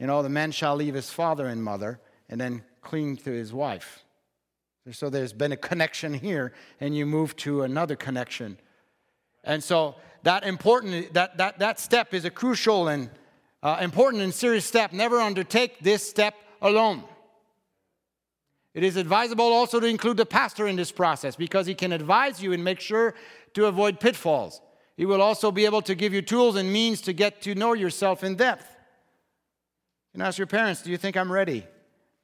[0.00, 2.00] you know, the man shall leave his father and mother
[2.30, 4.02] and then cling to his wife.
[4.92, 8.58] So there's been a connection here, and you move to another connection.
[9.44, 13.10] And so that important, that, that, that step is a crucial and
[13.62, 14.92] uh, important and serious step.
[14.92, 17.04] Never undertake this step alone.
[18.72, 22.42] It is advisable also to include the pastor in this process because he can advise
[22.42, 23.14] you and make sure
[23.52, 24.62] to avoid pitfalls.
[24.96, 27.74] He will also be able to give you tools and means to get to know
[27.74, 28.66] yourself in depth.
[30.12, 31.66] You can ask your parents, do you think I'm ready?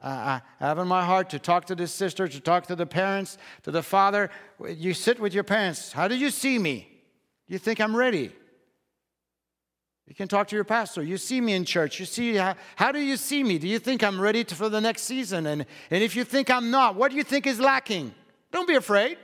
[0.03, 2.85] Uh, I have in my heart to talk to the sister, to talk to the
[2.85, 4.29] parents, to the father.
[4.69, 5.93] You sit with your parents.
[5.93, 6.89] How do you see me?
[7.47, 8.33] Do you think I'm ready?
[10.07, 11.03] You can talk to your pastor.
[11.03, 11.99] You see me in church.
[11.99, 13.59] You see, how, how do you see me?
[13.59, 15.47] Do you think I'm ready to, for the next season?
[15.47, 18.15] And, and if you think I'm not, what do you think is lacking?
[18.53, 19.19] Don't be afraid.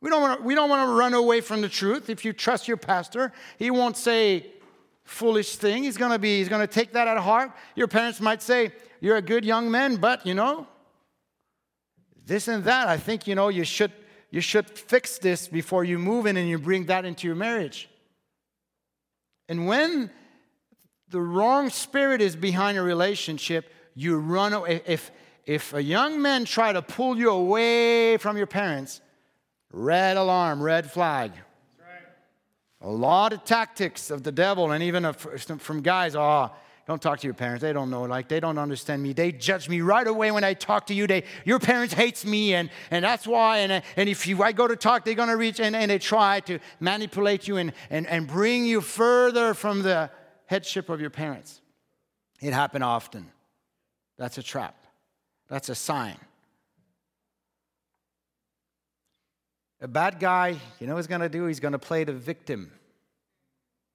[0.00, 0.20] We don't
[0.68, 2.10] want to run away from the truth.
[2.10, 4.46] If you trust your pastor, he won't say,
[5.06, 5.84] foolish thing.
[5.84, 7.52] He's going to be he's going to take that at heart.
[7.74, 10.66] Your parents might say, "You're a good young man, but, you know,
[12.26, 12.88] this and that.
[12.88, 13.92] I think, you know, you should
[14.30, 17.88] you should fix this before you move in and you bring that into your marriage."
[19.48, 20.10] And when
[21.08, 24.82] the wrong spirit is behind a relationship, you run away.
[24.86, 25.10] If
[25.46, 29.00] if a young man try to pull you away from your parents,
[29.72, 31.32] red alarm, red flag
[32.86, 36.50] a lot of tactics of the devil and even from guys oh
[36.86, 37.62] don't talk to your parents.
[37.62, 39.12] They don't know like they don't understand me.
[39.12, 41.08] They judge me right away when i talk to you.
[41.08, 44.68] They your parents hates me and, and that's why and, and if you, i go
[44.68, 48.06] to talk they're going to reach and, and they try to manipulate you and, and,
[48.06, 50.08] and bring you further from the
[50.46, 51.60] headship of your parents.
[52.40, 53.32] It happened often.
[54.16, 54.76] That's a trap.
[55.48, 56.18] That's a sign
[59.80, 61.46] A bad guy, you know what he's going to do?
[61.46, 62.72] He's going to play the victim.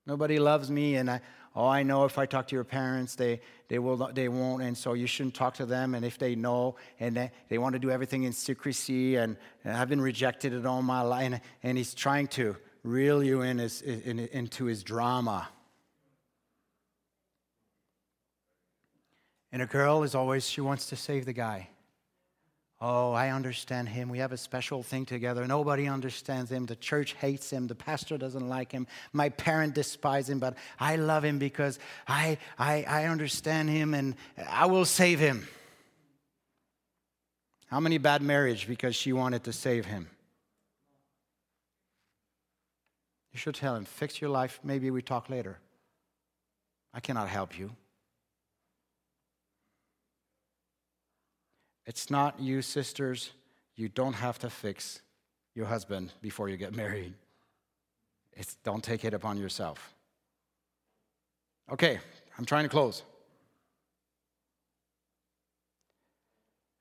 [0.05, 1.21] Nobody loves me, and I,
[1.55, 4.77] oh, I know if I talk to your parents, they, they, will, they won't, and
[4.77, 5.95] so you shouldn't talk to them.
[5.95, 9.75] And if they know, and they, they want to do everything in secrecy, and, and
[9.75, 13.57] I've been rejected in all my life, and, and he's trying to reel you in,
[13.57, 15.49] his, in into his drama.
[19.51, 21.69] And a girl is always, she wants to save the guy.
[22.83, 24.09] Oh, I understand him.
[24.09, 25.45] We have a special thing together.
[25.45, 26.65] Nobody understands him.
[26.65, 27.67] The church hates him.
[27.67, 28.87] The pastor doesn't like him.
[29.13, 31.77] My parent despises him, but I love him because
[32.07, 34.15] I, I, I understand him and
[34.49, 35.47] I will save him.
[37.67, 40.09] How many bad marriage because she wanted to save him?
[43.31, 44.59] You should tell him, fix your life.
[44.63, 45.59] Maybe we talk later.
[46.95, 47.71] I cannot help you.
[51.85, 53.31] It's not you, sisters.
[53.75, 55.01] You don't have to fix
[55.55, 57.13] your husband before you get married.
[58.33, 59.93] It's, don't take it upon yourself.
[61.71, 61.99] Okay,
[62.37, 63.03] I'm trying to close.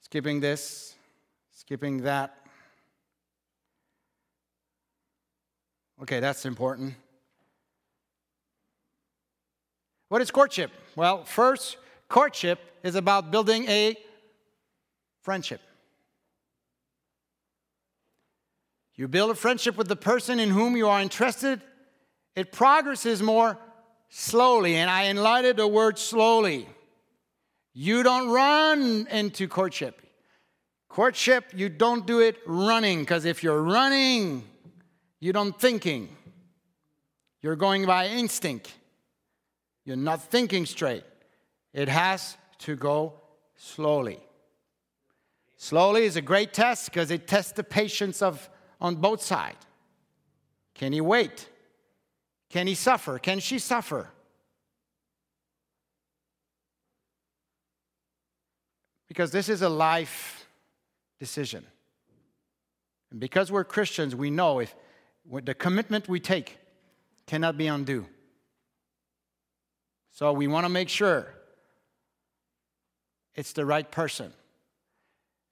[0.03, 0.95] Skipping this,
[1.53, 2.37] skipping that.
[6.03, 6.95] Okay, that's important.
[10.09, 10.73] What is courtship?
[10.97, 11.77] Well, first,
[12.09, 13.97] courtship is about building a
[15.23, 15.61] friendship.
[18.95, 21.63] You build a friendship with the person in whom you are interested,
[22.37, 23.59] it progresses more
[24.09, 24.77] slowly.
[24.77, 26.69] And I enlightened the word slowly.
[27.73, 30.03] You don't run into courtship.
[30.89, 34.45] Courtship, you don't do it running, because if you're running,
[35.21, 36.15] you don't thinking.
[37.43, 38.73] You're going by instinct.
[39.85, 41.05] You're not thinking straight.
[41.73, 43.15] It has to go
[43.57, 44.19] slowly.
[45.63, 48.49] Slowly is a great test because it tests the patience of
[48.81, 49.59] on both sides.
[50.73, 51.51] Can he wait?
[52.49, 53.19] Can he suffer?
[53.19, 54.09] Can she suffer?
[59.07, 60.49] Because this is a life
[61.19, 61.67] decision.
[63.11, 64.75] And because we're Christians, we know if
[65.31, 66.57] the commitment we take
[67.27, 68.07] cannot be undue.
[70.11, 71.35] So we want to make sure
[73.35, 74.33] it's the right person.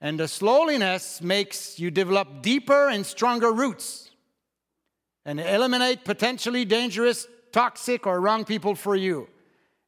[0.00, 4.10] And the slowliness makes you develop deeper and stronger roots
[5.24, 9.28] and eliminate potentially dangerous, toxic, or wrong people for you.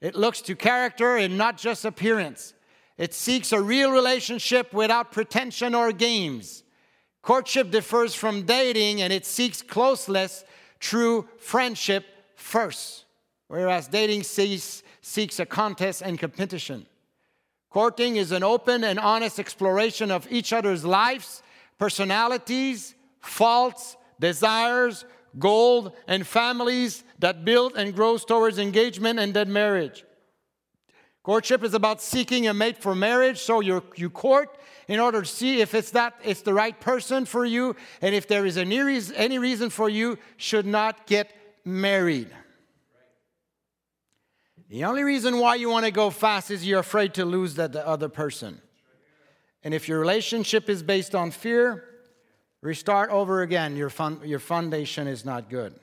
[0.00, 2.54] It looks to character and not just appearance.
[2.98, 6.64] It seeks a real relationship without pretension or games.
[7.22, 10.44] Courtship differs from dating and it seeks closeness,
[10.80, 12.04] true friendship
[12.34, 13.04] first,
[13.48, 16.86] whereas dating seeks, seeks a contest and competition.
[17.70, 21.42] Courting is an open and honest exploration of each other's lives,
[21.78, 25.04] personalities, faults, desires,
[25.38, 30.04] goals, and families that build and grows towards engagement and then marriage.
[31.22, 35.28] Courtship is about seeking a mate for marriage, so you you court in order to
[35.28, 38.80] see if it's that it's the right person for you, and if there is any
[38.80, 41.30] reason, any reason for you should not get
[41.64, 42.30] married.
[44.70, 47.72] The only reason why you want to go fast is you're afraid to lose that
[47.72, 48.60] the other person.
[49.64, 51.84] And if your relationship is based on fear,
[52.62, 53.74] restart over again.
[53.74, 55.74] Your, fun, your foundation is not good.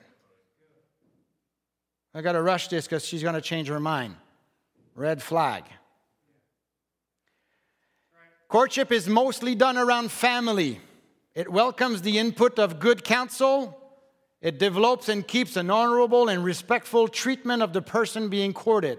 [2.14, 4.16] I got to rush this because she's going to change her mind.
[4.94, 5.64] Red flag.
[8.48, 10.80] Courtship is mostly done around family.
[11.34, 13.77] It welcomes the input of good counsel
[14.40, 18.98] it develops and keeps an honorable and respectful treatment of the person being courted,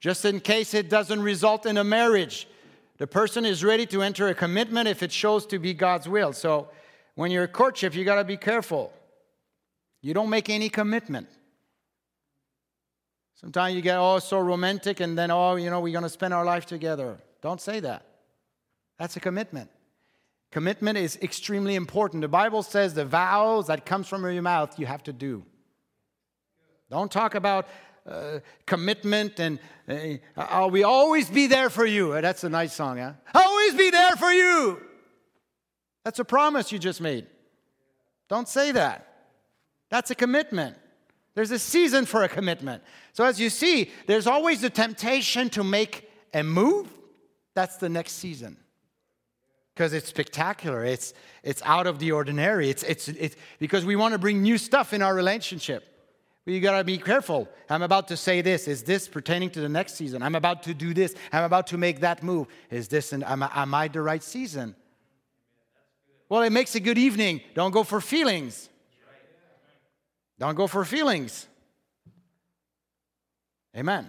[0.00, 2.48] just in case it doesn't result in a marriage.
[2.98, 6.32] The person is ready to enter a commitment if it shows to be God's will.
[6.32, 6.68] So
[7.14, 8.92] when you're a courtship, you got to be careful.
[10.02, 11.28] You don't make any commitment.
[13.34, 16.34] Sometimes you get, oh, so romantic, and then, oh, you know, we're going to spend
[16.34, 17.16] our life together.
[17.40, 18.04] Don't say that.
[18.98, 19.70] That's a commitment.
[20.50, 22.22] Commitment is extremely important.
[22.22, 25.44] The Bible says the vows that comes from your mouth you have to do.
[26.90, 27.68] Don't talk about
[28.04, 32.20] uh, commitment and uh, I'll we always be there for you.
[32.20, 33.12] That's a nice song, huh?
[33.32, 34.80] Always be there for you.
[36.04, 37.26] That's a promise you just made.
[38.28, 39.06] Don't say that.
[39.88, 40.76] That's a commitment.
[41.34, 42.82] There's a season for a commitment.
[43.12, 46.88] So as you see, there's always the temptation to make a move.
[47.54, 48.56] That's the next season
[49.74, 50.84] because it's spectacular.
[50.84, 52.70] It's, it's out of the ordinary.
[52.70, 55.86] It's, it's, it's because we want to bring new stuff in our relationship.
[56.46, 57.48] You got to be careful.
[57.68, 58.66] I'm about to say this.
[58.66, 60.22] Is this pertaining to the next season?
[60.22, 61.14] I'm about to do this.
[61.32, 62.48] I'm about to make that move.
[62.70, 64.74] Is this, an, am, I, am I the right season?
[66.28, 67.40] Well, it makes a good evening.
[67.54, 68.68] Don't go for feelings.
[70.38, 71.46] Don't go for feelings.
[73.76, 74.08] Amen.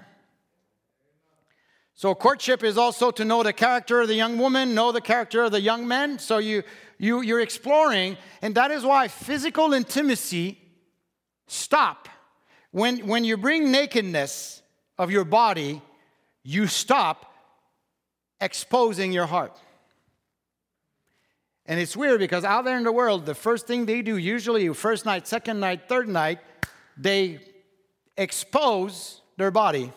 [2.02, 5.44] So courtship is also to know the character of the young woman, know the character
[5.44, 6.18] of the young man.
[6.18, 6.64] So you,
[6.98, 10.58] you, you're exploring, and that is why physical intimacy
[11.46, 12.10] stop.
[12.72, 14.64] When, when you bring nakedness
[14.98, 15.80] of your body,
[16.42, 17.32] you stop
[18.40, 19.56] exposing your heart.
[21.68, 24.68] And it's weird because out there in the world, the first thing they do, usually
[24.70, 26.40] first night, second night, third night,
[26.98, 27.42] they
[28.18, 29.94] expose their body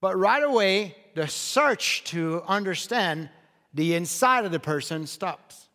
[0.00, 3.28] but right away, the search to understand
[3.74, 5.68] the inside of the person stops.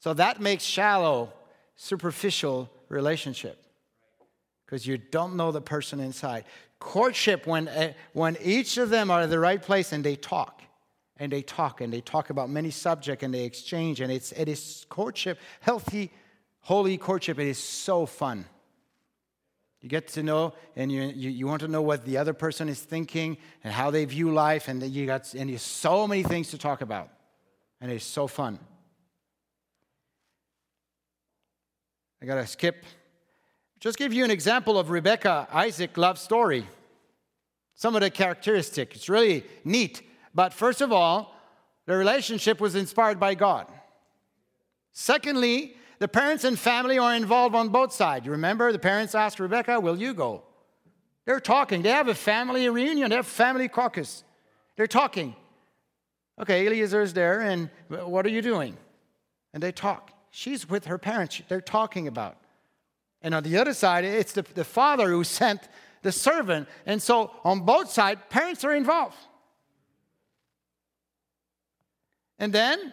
[0.00, 1.32] So that makes shallow,
[1.76, 3.62] superficial relationship
[4.64, 6.44] because you don't know the person inside.
[6.78, 10.62] Courtship, when, eh, when each of them are in the right place and they talk,
[11.18, 14.48] and they talk, and they talk about many subjects, and they exchange, and it's, it
[14.48, 16.12] is courtship, healthy,
[16.60, 17.38] holy courtship.
[17.38, 18.44] It is so fun.
[19.82, 22.68] You get to know, and you, you, you, want to know what the other person
[22.68, 26.50] is thinking and how they view life, and you got and you so many things
[26.50, 27.10] to talk about,
[27.80, 28.58] and it's so fun.
[32.22, 32.84] I gotta skip.
[33.78, 36.66] Just give you an example of Rebecca Isaac love story.
[37.74, 38.96] Some of the characteristics.
[38.96, 40.02] It's really neat.
[40.34, 41.34] But first of all,
[41.86, 43.66] the relationship was inspired by God.
[44.92, 48.26] Secondly, the parents and family are involved on both sides.
[48.26, 50.42] You remember the parents asked Rebecca, Will you go?
[51.24, 51.82] They're talking.
[51.82, 54.24] They have a family reunion, they have family caucus.
[54.76, 55.34] They're talking.
[56.38, 58.76] Okay, Eliezer is there, and what are you doing?
[59.54, 60.12] And they talk.
[60.30, 62.36] She's with her parents, they're talking about.
[63.22, 65.68] And on the other side, it's the, the father who sent
[66.02, 66.68] the servant.
[66.84, 69.16] And so on both sides, parents are involved.
[72.38, 72.92] And then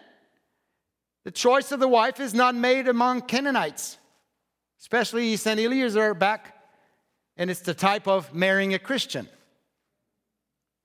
[1.24, 3.98] the choice of the wife is not made among Canaanites,
[4.80, 6.56] especially he sent Eliezer back,
[7.38, 9.28] and it's the type of marrying a Christian.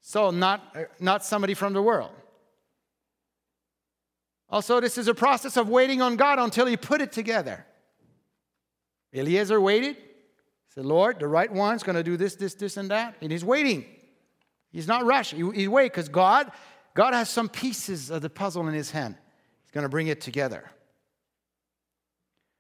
[0.01, 2.13] So, not, uh, not somebody from the world.
[4.49, 7.67] Also, this is a process of waiting on God until He put it together.
[9.15, 9.97] Eliezer waited.
[9.97, 13.17] He said, Lord, the right one's going to do this, this, this, and that.
[13.21, 13.85] And he's waiting.
[14.71, 15.53] He's not rushing.
[15.53, 16.53] He, he wait because God,
[16.95, 19.17] God has some pieces of the puzzle in his hand.
[19.79, 20.69] Going to bring it together.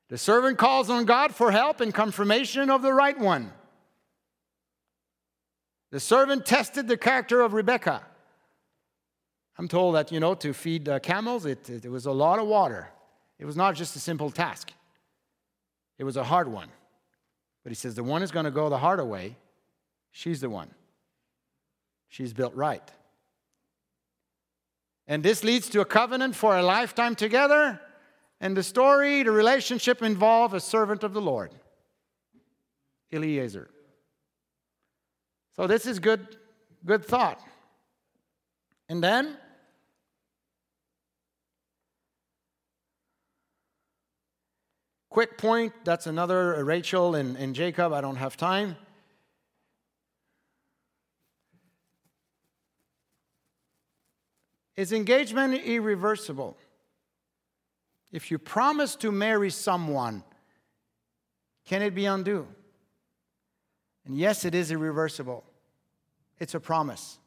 [0.09, 3.51] The servant calls on God for help and confirmation of the right one.
[5.91, 8.05] The servant tested the character of Rebekah.
[9.59, 12.39] I'm told that, you know, to feed uh, camels, it, it, it was a lot
[12.39, 12.89] of water.
[13.41, 14.71] It was not just a simple task,
[15.99, 16.69] it was a hard one.
[17.65, 19.35] But he says the one is going to go the harder way.
[20.13, 20.71] She's the one.
[22.07, 22.89] She's built right.
[25.09, 27.81] And this leads to a covenant for a lifetime together.
[28.41, 31.51] And the story, the relationship involve a servant of the Lord,
[33.11, 33.71] Eliezer.
[35.57, 36.37] So this is good,
[36.85, 37.41] good thought.
[38.89, 39.37] And then
[45.11, 47.93] quick point that's another uh, Rachel and, and Jacob.
[47.93, 48.77] I don't have time.
[54.79, 56.57] Is engagement irreversible?
[58.13, 60.23] If you promise to marry someone,
[61.67, 62.47] can it be undue?
[64.07, 65.43] And yes, it is irreversible.
[66.39, 67.19] It's a promise.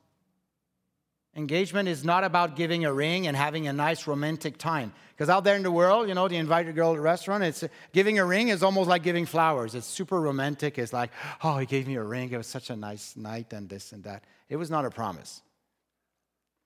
[1.36, 4.94] Engagement is not about giving a ring and having a nice romantic time.
[5.10, 7.65] Because out there in the world, you know, the invited girl at a restaurant, it's
[7.91, 9.76] giving a ring is almost like giving flowers.
[9.76, 10.78] It's super romantic.
[10.78, 11.11] It's like,
[11.44, 12.32] oh, he gave me a ring.
[12.32, 14.23] It was such a nice night and this and that.
[14.48, 15.41] It was not a promise.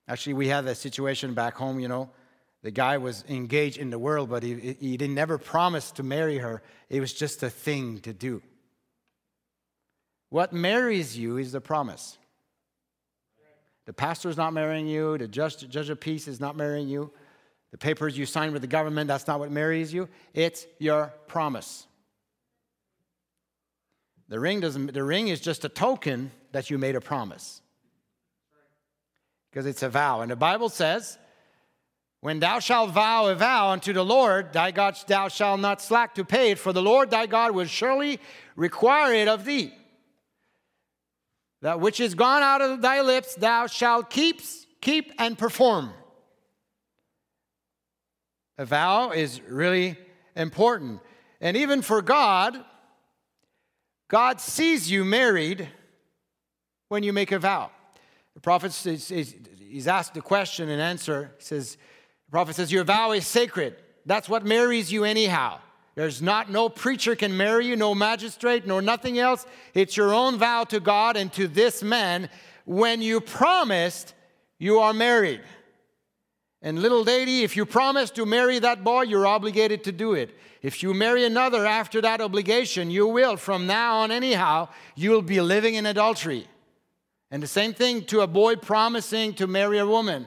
[0.08, 2.10] Actually, we had that situation back home, you know.
[2.62, 6.38] The guy was engaged in the world, but he, he didn't never promise to marry
[6.38, 6.62] her.
[6.88, 8.42] It was just a thing to do.
[10.30, 12.18] What marries you is the promise.
[13.84, 15.16] The pastor is not marrying you.
[15.16, 17.12] The judge, judge of peace is not marrying you.
[17.70, 20.08] The papers you sign with the government, that's not what marries you.
[20.34, 21.86] It's your promise.
[24.28, 27.60] The ring, doesn't, the ring is just a token that you made a promise.
[29.56, 30.20] Because it's a vow.
[30.20, 31.16] And the Bible says,
[32.20, 36.16] when thou shalt vow a vow unto the Lord thy God, thou shalt not slack
[36.16, 38.20] to pay it, for the Lord thy God will surely
[38.54, 39.72] require it of thee.
[41.62, 44.42] That which is gone out of thy lips, thou shalt keep,
[44.82, 45.88] keep and perform.
[48.58, 49.96] A vow is really
[50.36, 51.00] important.
[51.40, 52.62] And even for God,
[54.08, 55.66] God sees you married
[56.90, 57.70] when you make a vow.
[58.36, 61.32] The prophet says, he's asked the question and answer.
[61.38, 61.78] He says,
[62.26, 63.76] the prophet says, Your vow is sacred.
[64.04, 65.58] That's what marries you anyhow.
[65.94, 69.46] There's not, no preacher can marry you, no magistrate, nor nothing else.
[69.72, 72.28] It's your own vow to God and to this man.
[72.66, 74.12] When you promised,
[74.58, 75.40] you are married.
[76.60, 80.36] And little lady, if you promise to marry that boy, you're obligated to do it.
[80.60, 83.38] If you marry another after that obligation, you will.
[83.38, 86.46] From now on, anyhow, you'll be living in adultery.
[87.30, 90.26] And the same thing to a boy promising to marry a woman.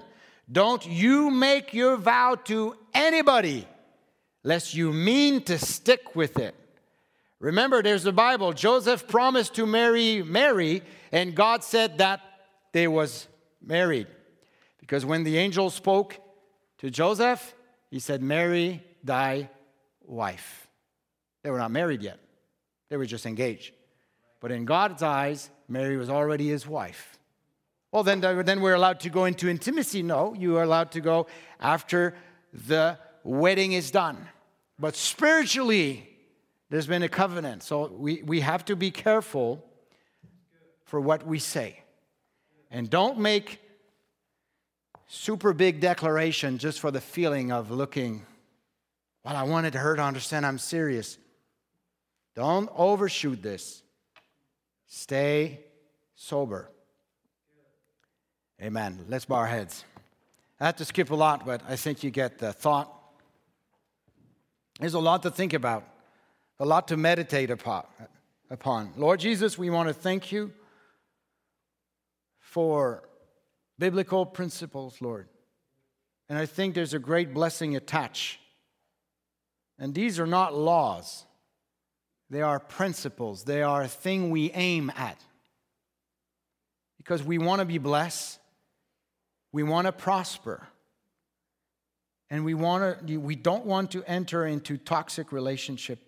[0.52, 3.68] Don't you make your vow to anybody
[4.44, 6.56] lest you mean to stick with it.
[7.40, 8.52] Remember, there's the Bible.
[8.52, 10.82] Joseph promised to marry Mary,
[11.12, 12.22] and God said that
[12.74, 13.28] they was
[13.62, 14.08] married.
[14.80, 16.18] Because when the angel spoke
[16.80, 17.54] to Joseph,
[17.90, 19.50] he said, Mary, thy
[20.06, 20.68] wife.
[21.44, 22.20] They were not married yet,
[22.90, 23.74] they were just engaged.
[24.40, 27.18] But in God's eyes, Mary was already his wife.
[27.92, 30.04] Well, then, uh, then we're allowed to go into intimacy.
[30.04, 31.28] No, you are allowed to go
[31.60, 32.16] after
[32.54, 34.28] the wedding is done.
[34.78, 36.08] But spiritually,
[36.70, 37.64] there's been a covenant.
[37.64, 39.64] So we, we have to be careful
[40.86, 41.82] for what we say.
[42.72, 43.60] And don't make
[45.08, 48.26] super big declaration just for the feeling of looking,
[49.26, 51.18] well, I wanted her to understand I'm serious.
[52.36, 53.82] Don't overshoot this.
[54.90, 55.60] Stay
[56.16, 56.70] sober.
[58.62, 59.06] Amen.
[59.08, 59.86] Let's bow our heads.
[60.60, 62.92] I have to skip a lot, but I think you get the thought.
[64.80, 65.88] There's a lot to think about,
[66.60, 67.84] a lot to meditate upon.
[68.98, 70.52] Lord Jesus, we want to thank you
[72.40, 73.08] for
[73.78, 75.30] biblical principles, Lord.
[76.28, 78.40] And I think there's a great blessing attached.
[79.78, 81.26] And these are not laws,
[82.30, 85.24] they are principles, they are a thing we aim at.
[86.98, 88.40] Because we want to be blessed,
[89.52, 90.68] we want to prosper,
[92.30, 96.00] and we, want to, we don't want to enter into toxic relationship.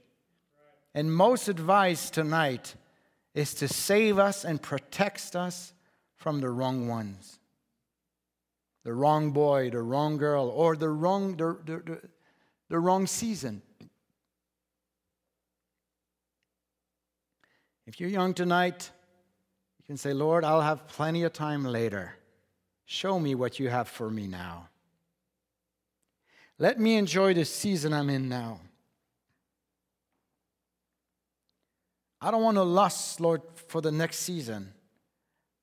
[0.94, 2.76] And most advice tonight
[3.34, 5.74] is to save us and protect us
[6.16, 7.40] from the wrong ones
[8.84, 12.02] the wrong boy, the wrong girl, or the wrong, the, the, the,
[12.70, 13.62] the wrong season.
[17.92, 18.90] If you're young tonight,
[19.78, 22.14] you can say, Lord, I'll have plenty of time later.
[22.86, 24.70] Show me what you have for me now.
[26.58, 28.62] Let me enjoy the season I'm in now.
[32.22, 34.72] I don't want to lust, Lord, for the next season.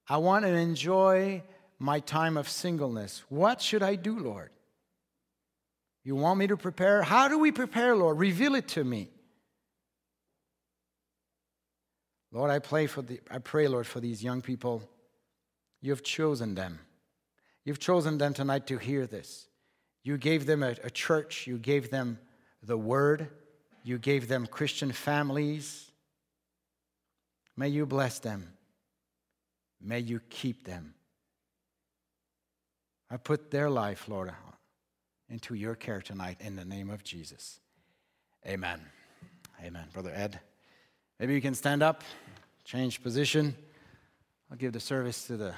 [0.06, 1.42] I want to enjoy
[1.78, 3.22] my time of singleness.
[3.30, 4.50] What should I do, Lord?
[6.05, 7.00] You want me to prepare?
[7.05, 8.18] How do we prepare, Lord?
[8.18, 9.09] Reveal it to me.
[12.30, 14.82] Lord, I pray for the, I pray, Lord, for these young people.
[15.80, 16.80] You have chosen them.
[17.64, 19.48] You've chosen them tonight to hear this.
[20.02, 21.46] You gave them a, a church.
[21.46, 22.18] You gave them
[22.62, 23.28] the word.
[23.82, 25.90] You gave them Christian families.
[27.56, 28.52] May you bless them.
[29.80, 30.94] May you keep them.
[33.10, 34.32] I put their life, Lord,
[35.28, 37.60] into your care tonight in the name of Jesus.
[38.46, 38.80] Amen.
[39.62, 39.86] Amen.
[39.92, 40.40] Brother Ed,
[41.19, 42.03] maybe you can stand up,
[42.65, 43.55] change position.
[44.51, 45.55] I'll give the service to the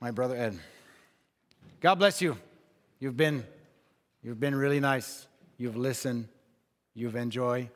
[0.00, 0.58] my brother Ed.
[1.80, 2.36] God bless you.
[3.00, 3.44] You've been
[4.22, 5.26] you've been really nice.
[5.56, 6.28] You've listened.
[6.94, 7.68] You've enjoyed.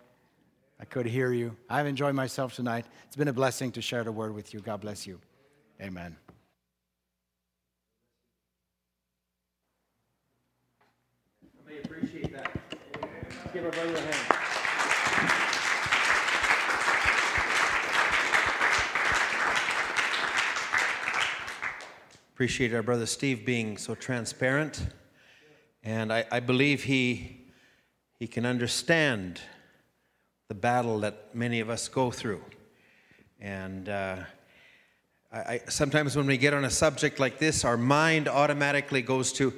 [0.80, 1.56] I could hear you.
[1.70, 2.86] I've enjoyed myself tonight.
[3.06, 4.60] It's been a blessing to share the word with you.
[4.60, 5.20] God bless you.
[5.80, 6.16] Amen.
[11.64, 12.50] I may appreciate that.
[13.52, 14.51] give our brother a hand.
[22.42, 24.88] Appreciate our brother Steve being so transparent.
[25.84, 27.40] And I, I believe he,
[28.18, 29.40] he can understand
[30.48, 32.42] the battle that many of us go through.
[33.40, 34.16] And uh,
[35.32, 39.32] I, I, sometimes when we get on a subject like this, our mind automatically goes
[39.34, 39.54] to,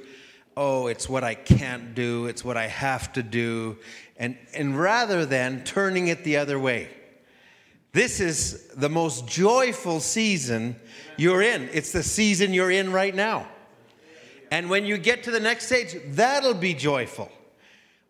[0.55, 3.79] oh, it's what I can't do, it's what I have to do.
[4.15, 6.89] And, and rather than turning it the other way,
[7.95, 10.75] this is the most joyful season
[11.15, 11.69] you're in.
[11.71, 13.47] It's the season you're in right now.
[14.51, 17.31] And when you get to the next stage, that'll be joyful.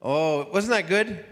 [0.02, 1.24] Oh, wasn't that good?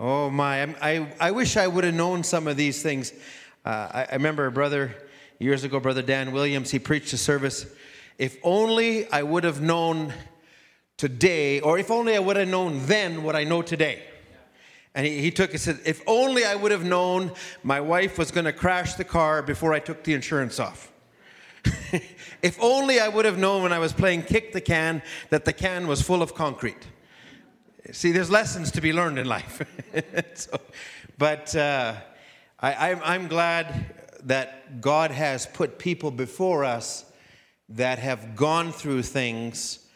[0.00, 3.12] Oh my, I, I wish I would have known some of these things.
[3.64, 4.92] Uh, I, I remember a brother,
[5.38, 7.66] years ago, Brother Dan Williams, he preached a service.
[8.18, 10.12] If only I would have known
[10.96, 14.02] today, or if only I would have known then what I know today.
[14.94, 18.30] And he, he took, he said, if only I would have known my wife was
[18.30, 20.92] going to crash the car before I took the insurance off.
[22.42, 25.52] if only I would have known when I was playing kick the can that the
[25.52, 26.86] can was full of concrete.
[27.92, 29.62] See, there's lessons to be learned in life.
[30.34, 30.58] so,
[31.18, 31.94] but uh,
[32.60, 33.94] I, I'm, I'm glad
[34.24, 37.04] that God has put people before us
[37.68, 39.86] that have gone through things,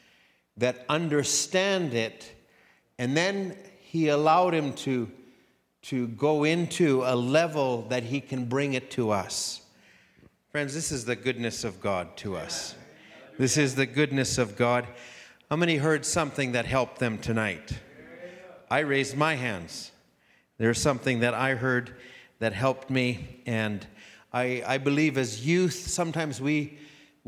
[0.56, 2.32] that understand it,
[2.98, 3.56] and then
[3.90, 5.10] He allowed him to,
[5.84, 9.62] to go into a level that He can bring it to us.
[10.52, 12.74] Friends, this is the goodness of God to us.
[13.38, 14.86] This is the goodness of God.
[15.48, 17.78] How many heard something that helped them tonight?
[18.70, 19.90] I raised my hands.
[20.58, 21.96] There's something that I heard
[22.40, 23.40] that helped me.
[23.46, 23.86] And
[24.34, 26.78] I, I believe as youth, sometimes we,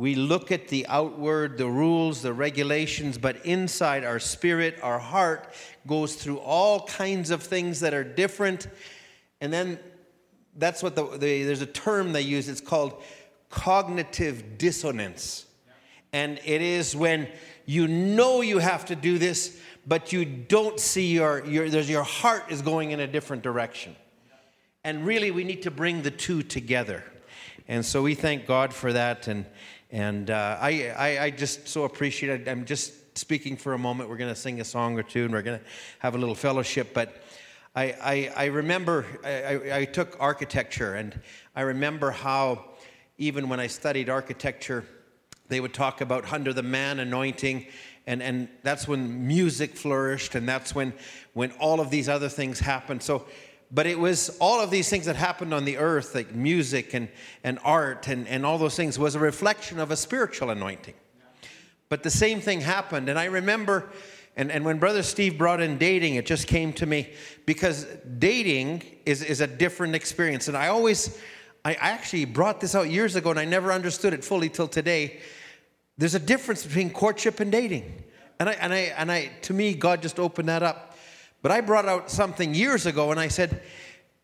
[0.01, 5.53] we look at the outward, the rules, the regulations, but inside our spirit, our heart
[5.87, 8.67] goes through all kinds of things that are different.
[9.43, 9.79] And then
[10.57, 13.03] that's what the, the there's a term they use, it's called
[13.51, 15.45] cognitive dissonance.
[16.15, 17.29] And it is when
[17.67, 22.45] you know you have to do this, but you don't see your, your, your heart
[22.49, 23.95] is going in a different direction.
[24.83, 27.05] And really, we need to bring the two together.
[27.69, 29.29] And so we thank God for that.
[29.29, 29.45] And,
[29.93, 32.49] and uh, I, I, I just so appreciate it.
[32.49, 34.09] I'm just speaking for a moment.
[34.09, 35.65] We're going to sing a song or two and we're going to
[35.99, 36.95] have a little fellowship.
[36.95, 37.23] But
[37.75, 41.19] I, I, I remember I, I took architecture, and
[41.55, 42.65] I remember how
[43.19, 44.85] even when I studied architecture,
[45.49, 47.67] they would talk about under the man anointing
[48.07, 50.93] and, and that's when music flourished and that's when,
[51.35, 53.27] when all of these other things happened so
[53.73, 57.09] but it was all of these things that happened on the earth like music and,
[57.45, 60.95] and art and, and all those things was a reflection of a spiritual anointing
[61.89, 63.09] But the same thing happened.
[63.09, 63.91] And I remember,
[64.37, 67.13] and, and when Brother Steve brought in dating, it just came to me
[67.47, 67.85] because
[68.19, 70.49] dating is, is a different experience.
[70.49, 71.21] And I always,
[71.65, 75.21] I actually brought this out years ago and I never understood it fully till today.
[75.99, 78.05] There's a difference between courtship and dating.
[78.39, 80.90] And I, and I, and I, to me, God just opened that up.
[81.43, 83.63] But I brought out something years ago and I said,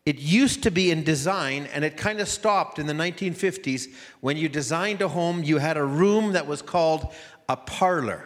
[0.07, 3.93] it used to be in design, and it kind of stopped in the 1950s.
[4.21, 7.13] When you designed a home, you had a room that was called
[7.49, 8.23] a parlor.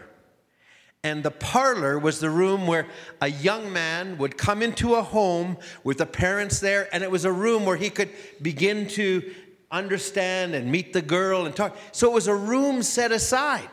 [1.04, 2.86] And the parlor was the room where
[3.20, 7.26] a young man would come into a home with the parents there, and it was
[7.26, 8.10] a room where he could
[8.44, 9.34] begin to
[9.72, 11.76] understand and meet the girl and talk.
[11.94, 13.72] So it was a room set aside.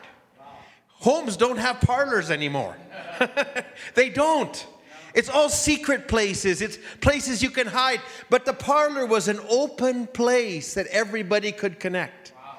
[0.87, 2.75] Homes don't have parlors anymore,
[3.93, 4.65] they don't.
[5.13, 6.61] It's all secret places.
[6.61, 8.01] It's places you can hide.
[8.29, 12.33] But the parlor was an open place that everybody could connect.
[12.35, 12.57] Wow.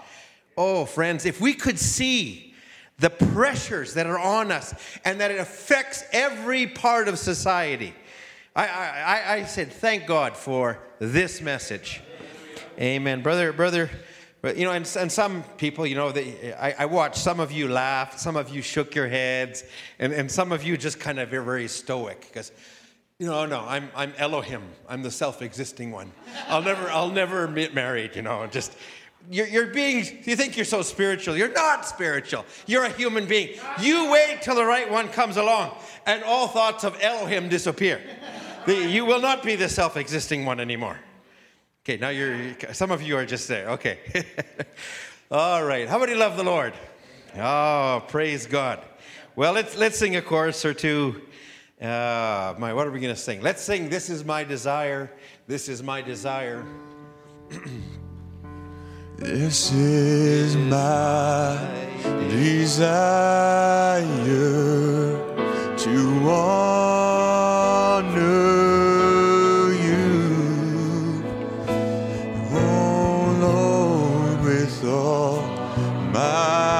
[0.57, 2.55] Oh, friends, if we could see
[2.99, 4.75] the pressures that are on us
[5.05, 7.95] and that it affects every part of society,
[8.55, 12.01] I, I, I said, thank God for this message.
[12.79, 13.23] Amen.
[13.23, 13.91] Brother, brother,
[14.43, 17.53] but you know, and, and some people, you know, they, I, I watched some of
[17.53, 19.65] you laugh, some of you shook your heads,
[19.99, 22.53] and, and some of you just kind of are very stoic because,
[23.19, 24.63] you know, no, I'm, I'm Elohim.
[24.89, 26.11] I'm the self-existing one.
[26.49, 28.17] I'll never, I'll never get married.
[28.17, 28.75] You know, just
[29.31, 30.23] you're, you're being.
[30.25, 31.37] You think you're so spiritual?
[31.37, 32.47] You're not spiritual.
[32.67, 33.59] You're a human being.
[33.79, 35.77] You wait till the right one comes along,
[36.07, 38.01] and all thoughts of Elohim disappear.
[38.67, 40.99] You will not be the self-existing one anymore.
[41.91, 43.71] Okay, now you're, some of you are just there.
[43.71, 43.99] Okay.
[45.33, 45.89] All right.
[45.89, 46.73] How many love the Lord?
[47.37, 48.79] Oh, praise God.
[49.35, 51.21] Well, let's, let's sing a chorus or two.
[51.83, 53.41] Uh, my, what are we going to sing?
[53.41, 55.11] Let's sing This is My Desire.
[55.49, 56.65] This is My Desire.
[59.17, 61.59] this is my
[62.29, 63.27] desire
[65.77, 67.61] to honor.
[74.83, 76.80] Love.